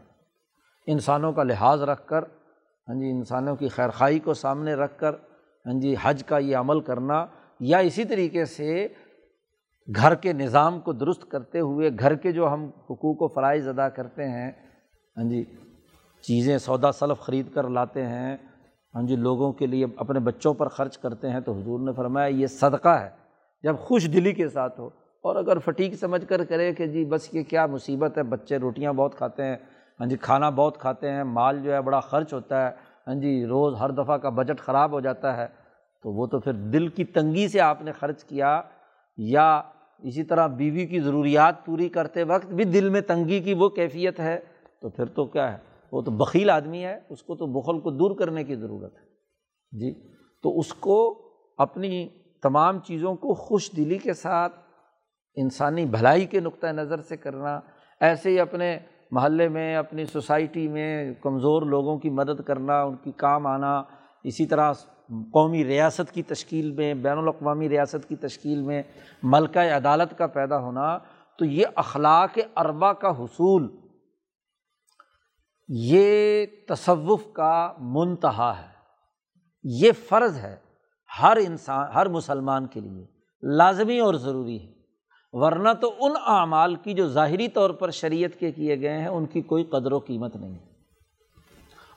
[0.86, 2.22] انسانوں کا لحاظ رکھ کر
[2.88, 5.14] ہاں جی انسانوں کی خیرخائی کو سامنے رکھ کر
[5.66, 7.26] ہاں جی حج کا یہ عمل کرنا
[7.60, 8.88] یا اسی طریقے سے
[9.96, 13.88] گھر کے نظام کو درست کرتے ہوئے گھر کے جو ہم حقوق و فرائض ادا
[13.88, 14.50] کرتے ہیں
[15.16, 15.44] ہاں جی
[16.22, 18.36] چیزیں سودا سلف خرید کر لاتے ہیں
[18.94, 22.26] ہاں جی لوگوں کے لیے اپنے بچوں پر خرچ کرتے ہیں تو حضور نے فرمایا
[22.26, 23.19] یہ صدقہ ہے۔
[23.64, 24.88] جب خوش دلی کے ساتھ ہو
[25.24, 28.92] اور اگر فٹیک سمجھ کر کرے کہ جی بس یہ کیا مصیبت ہے، بچے روٹیاں
[28.92, 29.56] بہت کھاتے ہیں
[30.00, 32.70] ہاں جی کھانا بہت کھاتے ہیں، مال جو ہے بڑا خرچ ہوتا ہے
[33.06, 35.46] ہاں جی روز ہر دفعہ کا بجٹ خراب ہو جاتا ہے،
[36.04, 38.60] تو وہ تو پھر دل کی تنگی سے آپ نے خرچ کیا،
[39.18, 39.62] یا
[40.02, 44.20] اسی طرح بیوی کی ضروریات پوری کرتے وقت بھی دل میں تنگی کی وہ کیفیت
[44.20, 44.38] ہے،
[44.80, 45.58] تو پھر تو کیا ہے؟
[45.92, 49.78] وہ تو بخیل آدمی ہے، اس کو تو بخل کو دور کرنے کی ضرورت ہے۔
[49.78, 49.92] جی
[50.44, 50.98] تو اس کو
[51.58, 52.08] اپنی
[52.42, 54.58] تمام چیزوں کو خوش دلی کے ساتھ،
[55.36, 57.60] انسانی بھلائی کے نقطۂ نظر سے کرنا،
[58.00, 58.78] ایسے ہی اپنے
[59.10, 63.82] محلے میں، اپنی سوسائٹی میں کمزور لوگوں کی مدد کرنا، ان کی کام آنا،
[64.24, 64.72] اسی طرح
[65.32, 68.82] قومی ریاست کی تشکیل میں، بین الاقوامی ریاست کی تشکیل میں
[69.22, 70.98] ملکہ عدالت کا پیدا ہونا،
[71.38, 73.68] تو یہ اخلاق اربا کا حصول،
[75.68, 78.68] یہ تصوف کا منتہا ہے،
[79.64, 80.56] یہ فرض ہے۔
[81.22, 83.06] ہر انسان، ہر مسلمان کے لیے
[83.42, 84.72] لازمی اور ضروری ہے۔
[85.32, 89.26] ورنہ تو ان اعمال کی جو ظاہری طور پر شریعت کے کیے گئے ہیں، ان
[89.26, 90.70] کی کوئی قدر و قیمت نہیں ہے۔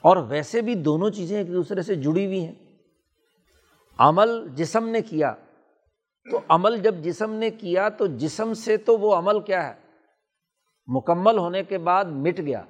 [0.01, 2.53] اور ویسے بھی دونوں چیزیں ایک دوسرے سے جڑی ہوئی ہیں۔
[3.97, 5.33] عمل جسم نے کیا،
[6.31, 9.73] تو عمل جب جسم نے کیا، تو جسم سے تو وہ عمل کیا ہے؟
[10.87, 12.61] مکمل ہونے کے بعد مٹ گیا۔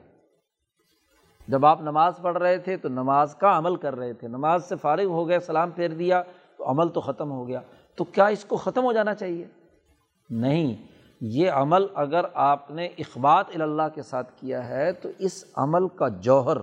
[1.48, 4.76] جب آپ نماز پڑھ رہے تھے تو نماز کا عمل کر رہے تھے، نماز سے
[4.76, 6.24] فارغ ہو گئے، سلام پھیر دیا،
[6.58, 7.60] تو عمل تو ختم ہو گیا۔
[7.96, 9.46] تو کیا اس کو ختم ہو جانا چاہیے؟
[10.30, 10.76] نہیں،
[11.22, 16.08] یہ عمل اگر آپ نے اخبات اللہ کے ساتھ کیا ہے تو اس عمل کا
[16.08, 16.58] جوہر،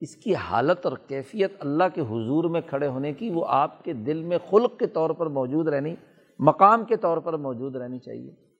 [0.00, 3.92] اس کی حالت اور کیفیت اللہ کے حضور میں کھڑے ہونے کی وہ آپ کے
[3.92, 5.94] دل میں خلق کے طور پر موجود رہنی،
[6.38, 8.51] مقام کے طور پر موجود رہنی چاہیے۔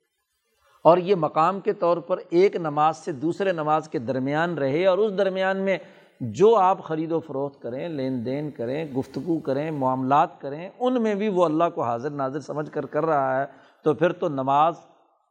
[0.85, 4.99] اور یہ مقام کے طور پر ایک نماز سے دوسرے نماز کے درمیان رہے اور
[4.99, 5.79] اس درمیان میں
[6.21, 11.15] جو آپ خرید و فروخت کریں، لین دین کریں، گفتگو کریں، معاملات کریں، ان میں
[11.15, 13.47] بھی وہ اللہ کو حاضر ناظر سمجھ کر کر رہا ہے،
[13.85, 14.75] تو پھر تو نماز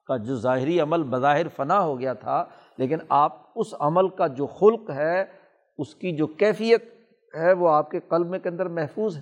[0.07, 2.45] کا جو ظاہری عمل بظاہر فنا ہو گیا تھا،
[2.77, 5.25] لیکن آپ اس عمل کا جو خلق ہے،
[5.77, 6.83] اس کی جو کیفیت
[7.35, 9.21] ہے، وہ آپ کے قلب کے اندر محفوظ ہے۔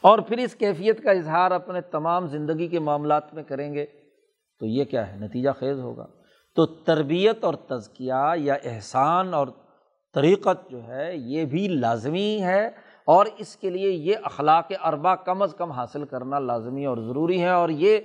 [0.00, 3.86] اور پھر اس کیفیت کا اظہار اپنے تمام زندگی کے معاملات میں کریں گے۔
[4.60, 6.06] تو یہ کیا ہے؟ نتیجہ خیز ہوگا۔
[6.56, 9.48] تو تربیت اور تزکیہ یا احسان اور
[10.14, 12.66] طریقت جو ہے، یہ بھی لازمی ہے
[13.06, 17.42] اور اس کے لیے یہ اخلاق اربا کم از کم حاصل کرنا لازمی اور ضروری
[17.42, 17.98] ہے اور یہ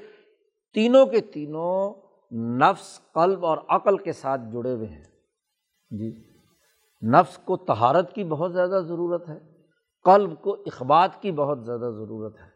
[0.74, 1.93] تینوں کے تینوں
[2.36, 5.04] نفس، قلب اور عقل کے ساتھ جڑے ہوئے ہیں۔
[5.89, 6.34] جی۔
[7.08, 9.39] نفس کو تہارت کی بہت زیادہ ضرورت ہے،
[10.04, 12.47] قلب کو اخبات کی بہت زیادہ ضرورت ہے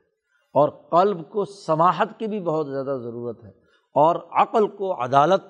[0.54, 3.67] اور قلب کو سماہت کی بھی بہت زیادہ ضرورت ہے۔
[3.98, 5.46] اور عقل کو عدالت،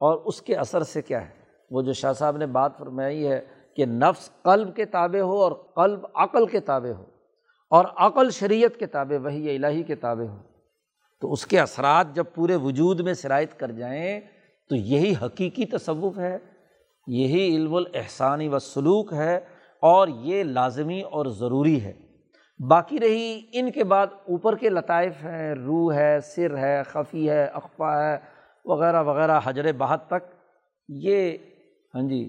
[0.00, 1.34] اور اس کے اثر سے کیا ہے؟
[1.70, 3.40] وہ جو شاہ صاحب نے بات فرمائی ہے
[3.76, 7.04] کہ نفس قلب کے تابع ہو اور قلب عقل کے تابع ہو،
[7.72, 10.38] اور عقل شریعت کے تابع وہی الہی کے تابع ہو۔
[11.22, 14.20] تو اس کے اثرات جب پورے وجود میں شرائط کر جائیں،
[14.70, 16.36] تو یہی حقیقی تصوف ہے،
[17.06, 19.36] یہی علم الاحسانی و سلوک ہے،
[19.82, 21.92] اور یہ لازمی اور ضروری ہے۔
[22.58, 27.44] باقی رہی ان کے بعد اوپر کے لطائف ہیں، روح ہے، سر ہے، خفی ہے
[27.44, 28.18] اقفا ہے،
[28.64, 30.34] وغیرہ وغیرہ، حجر بہت تک۔
[30.88, 31.36] یہ
[31.94, 32.28] ہاں جی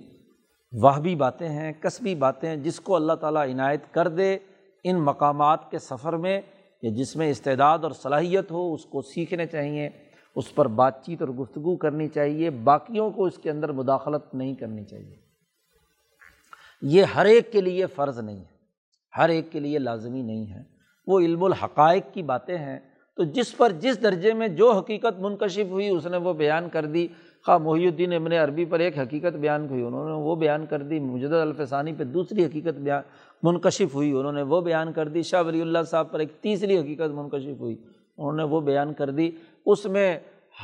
[0.81, 4.37] واہ بھی باتیں ہیں، کسبی باتیں جس کو اللہ تعالیٰ عنایت کر دے
[4.83, 6.41] ان مقامات کے سفر میں،
[6.81, 9.89] یا جس میں استعداد اور صلاحیت ہو، اس کو سیکھنے چاہیے،
[10.35, 14.55] اس پر بات چیت اور گفتگو کرنی چاہیے، باقیوں کو اس کے اندر مداخلت نہیں
[14.55, 15.15] کرنی چاہیے۔
[16.81, 18.56] یہ ہر ایک کے لیے فرض نہیں ہے۔
[19.17, 20.63] ہر ایک کے لیے لازمی نہیں ہے۔
[21.07, 22.79] وہ علم الحقائق کی باتیں ہیں۔
[23.15, 26.85] تو جس پر جس درجے میں جو حقیقت منکشف ہوئی، اس نے وہ بیان کر
[26.85, 27.07] دی۔
[27.45, 30.81] خواہ محی الدین ابن عربی پر ایک حقیقت بیان ہوئی انہوں نے وہ بیان کر
[30.81, 33.01] دی۔ مجد الفسانی پہ دوسری حقیقت بیان
[33.43, 36.77] منکشف ہوئی، انہوں نے وہ بیان کر دی۔ شاہ ولی اللہ صاحب پر ایک تیسری
[36.77, 37.75] حقیقت منکشف ہوئی،
[38.17, 39.31] انہوں نے وہ بیان کر دی۔
[39.65, 40.19] اس میں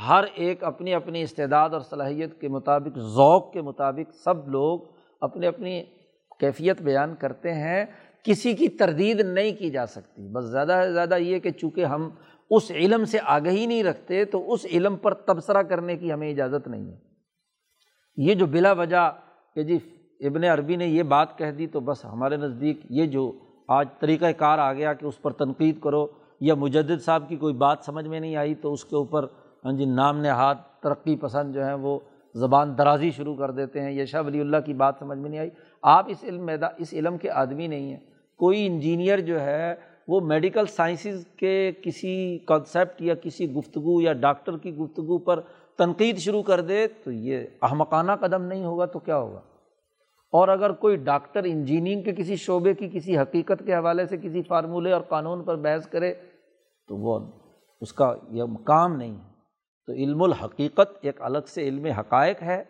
[0.08, 4.80] ہر ایک اپنی اپنی استعداد اور صلاحیت کے مطابق، ذوق کے مطابق سب لوگ
[5.20, 5.82] اپنی اپنی
[6.40, 7.84] کیفیت بیان کرتے ہیں۔
[8.24, 12.10] کسی کی تردید نہیں کی جا سکتی۔ بس زیادہ سے زیادہ یہ کہ چونکہ ہم
[12.50, 16.68] اس علم سے آگہی نہیں رکھتے تو اس علم پر تبصرہ کرنے کی ہمیں اجازت
[16.68, 16.96] نہیں ہے۔
[18.16, 19.12] یہ جو بلا وجہ
[19.54, 19.78] کہ جی
[20.20, 23.32] ابن عربی نے یہ بات کہہ دی تو بس ہمارے نزدیک یہ جو
[23.68, 26.06] آج طریقۂ کار آ گیا کہ اس پر تنقید کرو
[26.40, 29.26] یا مجدد صاحب کی کوئی بات سمجھ میں نہیں آئی تو اس کے اوپر
[29.64, 31.98] ہاں جی نام نہاد ترقی پسند جو ہیں وہ
[32.34, 35.40] زبان درازی شروع کر دیتے ہیں۔ یہ شاہ ولی اللہ کی بات سمجھ میں نہیں
[35.40, 35.50] آئی۔
[35.82, 39.74] آپ اس علم میدا اس علم کے آدمی نہیں ہیں۔ کوئی انجینئر جو ہے
[40.08, 45.40] وہ میڈیکل سائنسز کے کسی کانسیپٹ یا کسی گفتگو یا ڈاکٹر کی گفتگو پر
[45.78, 49.40] تنقید شروع کر دے تو یہ احمقانہ قدم نہیں ہوگا تو کیا ہوگا؟
[50.32, 54.42] اور اگر کوئی ڈاکٹر انجینئرنگ کے کسی شعبے کی کسی حقیقت کے حوالے سے کسی
[54.42, 56.14] فارمولے اور قانون پر بحث کرے
[56.88, 57.20] تو وہ
[57.80, 59.34] اس کا یہ مقام نہیں ہے۔
[59.86, 62.64] تو علم الحقیقت ایک الگ سے علم حقائق ہے۔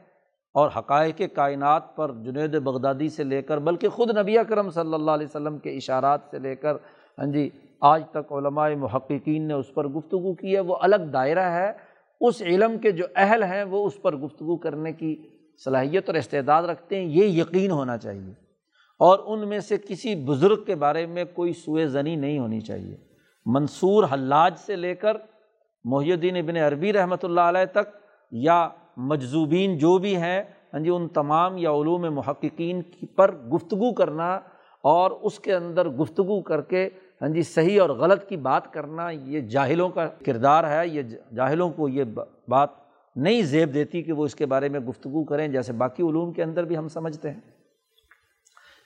[0.54, 5.10] اور حقائق کائنات پر جنید بغدادی سے لے کر، بلکہ خود نبی اکرم صلی اللہ
[5.10, 6.74] علیہ وسلم کے اشارات سے لے کر
[7.18, 7.50] ہاں جی
[7.80, 11.72] آج تک علماء محققین نے اس پر گفتگو کی ہے، وہ الگ دائرہ ہے۔
[12.20, 15.28] اس علم کے جو اہل ہیں، وہ اس پر گفتگو کرنے کی
[15.64, 18.32] صلاحیت اور استعداد رکھتے ہیں، یہ یقین ہونا چاہیے۔
[18.98, 22.96] اور ان میں سے کسی بزرگ کے بارے میں کوئی سوئے زنی نہیں ہونی چاہیے۔
[23.46, 25.16] منصور حلاج سے لے کر،
[25.84, 27.96] محی الدین ابن عربی رحمۃ اللہ علیہ تک،
[28.30, 30.42] یا مجذوبین جو بھی ہیں
[30.72, 32.82] ہاں جی ان تمام یا علوم محققین
[33.16, 34.40] پر گفتگو کرنا
[34.82, 36.90] اور اس کے اندر گفتگو کر کے
[37.22, 41.02] ہاں جی صحیح اور غلط کی بات کرنا، یہ جاہلوں کا کردار ہے، یہ
[41.36, 42.04] جاہلوں کو یہ
[42.48, 42.70] بات
[43.16, 46.42] نہیں زیب دیتی کہ وہ اس کے بارے میں گفتگو کریں، جیسے باقی علوم کے
[46.42, 47.40] اندر بھی ہم سمجھتے ہیں۔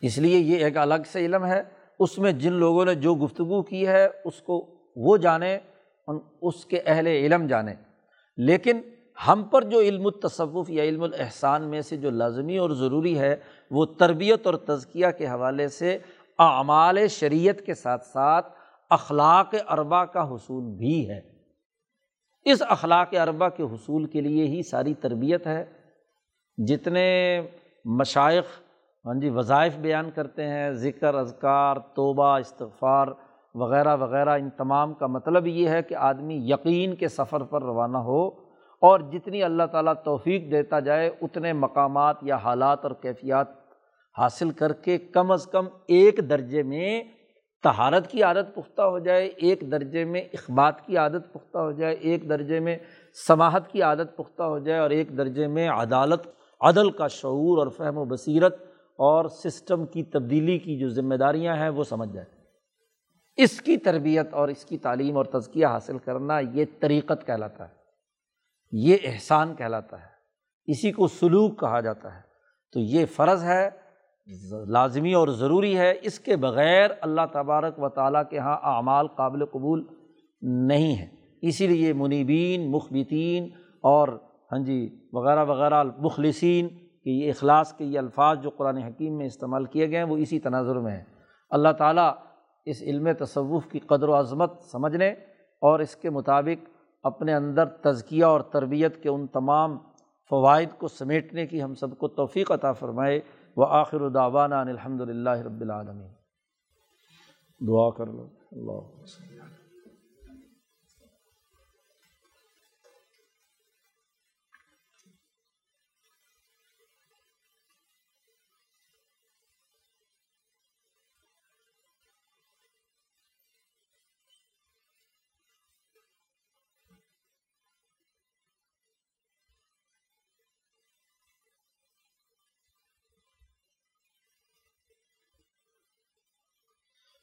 [0.03, 1.63] اس لیے یہ ایک الگ سے علم ہے۔
[1.99, 5.59] اس میں جن لوگوں نے جو گفتگو کی ہے، اس کو وہ جانیں
[6.43, 7.75] اس کے اہل علم جانیں۔
[8.37, 8.81] لیکن
[9.27, 13.37] ہم پر جو علم التصوف یا علم الاحسان میں سے جو لازمی اور ضروری ہے،
[13.71, 15.99] وہ تربیت اور تزکیہ کے حوالے سے
[16.39, 18.53] اعمال شریعت کے ساتھ ساتھ
[18.91, 21.21] اخلاق اربا کا حصول بھی ہے۔
[22.45, 25.65] اس اخلاق اربا کے حصول کے لیے ہی ساری تربیت ہے۔
[26.67, 27.41] جتنے
[27.85, 28.45] مشائق
[29.07, 33.07] ہاں جی وظائف بیان کرتے ہیں، ذکر، اذکار، توبہ، استغفار
[33.55, 37.99] وغیرہ وغیرہ، ان تمام کا مطلب یہ ہے کہ آدمی یقین کے سفر پر روانہ
[37.99, 38.48] ہو۔
[38.83, 43.49] اور جتنی اللہ تعالیٰ توفیق دیتا جائے، اتنے مقامات یا حالات اور کیفیات
[44.19, 47.03] حاصل کر کے کم از کم ایک درجے میں
[47.63, 51.95] تہارت کی عادت پختہ ہو جائے، ایک درجے میں اخبات کی عادت پختہ ہو جائے،
[51.95, 52.77] ایک درجے میں
[53.27, 56.27] سماحت کی عادت پختہ ہو جائے، اور ایک درجے میں عدالت،
[56.61, 58.63] عدل کا شعور اور فہم و بصیرت
[58.99, 62.27] اور سسٹم کی تبدیلی کی جو ذمہ داریاں ہیں، وہ سمجھ جائے۔
[63.37, 67.78] اس کی تربیت اور اس کی تعلیم اور تزکیہ حاصل کرنا یہ طریقت کہلاتا ہے۔
[68.73, 70.07] یہ احسان کہلاتا ہے،
[70.67, 72.21] اسی کو سلوک کہا جاتا ہے۔
[72.73, 73.71] تو یہ فرض ہے،
[74.69, 79.45] لازمی اور ضروری ہے، اس کے بغیر اللہ تبارک و تعالیٰ کے یہاں اعمال قابل
[79.47, 79.87] قبول
[80.43, 81.07] نہیں ہے
[81.43, 83.49] اسی لیے منیبین، مخبتین
[83.83, 84.09] اور
[84.53, 86.69] ہاں جی وغیرہ وغیرہ، مخلصین،
[87.05, 90.17] کہ یہ اخلاص کے یہ الفاظ جو قرآن حکیم میں استعمال کیے گئے ہیں، وہ
[90.17, 91.05] اسی تناظر میں ہیں۔
[91.51, 92.11] اللہ تعالیٰ
[92.65, 95.09] اس علم تصوف کی قدر و عظمت سمجھنے
[95.63, 99.79] اور اس کے مطابق اپنے اندر تزکیہ اور تربیت کے ان تمام
[100.31, 103.21] فوائد کو سمیٹنے کی ہم سب کو توفیق عطا فرمائے۔
[103.57, 106.11] وہ آخر الداوانہ الحمد للہ رب العالمین۔
[107.69, 109.03] دعا کر لو۔ اللہ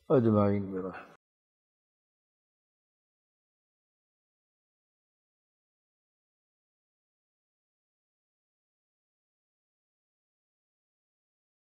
[0.10, 1.15] اجمعین برحمت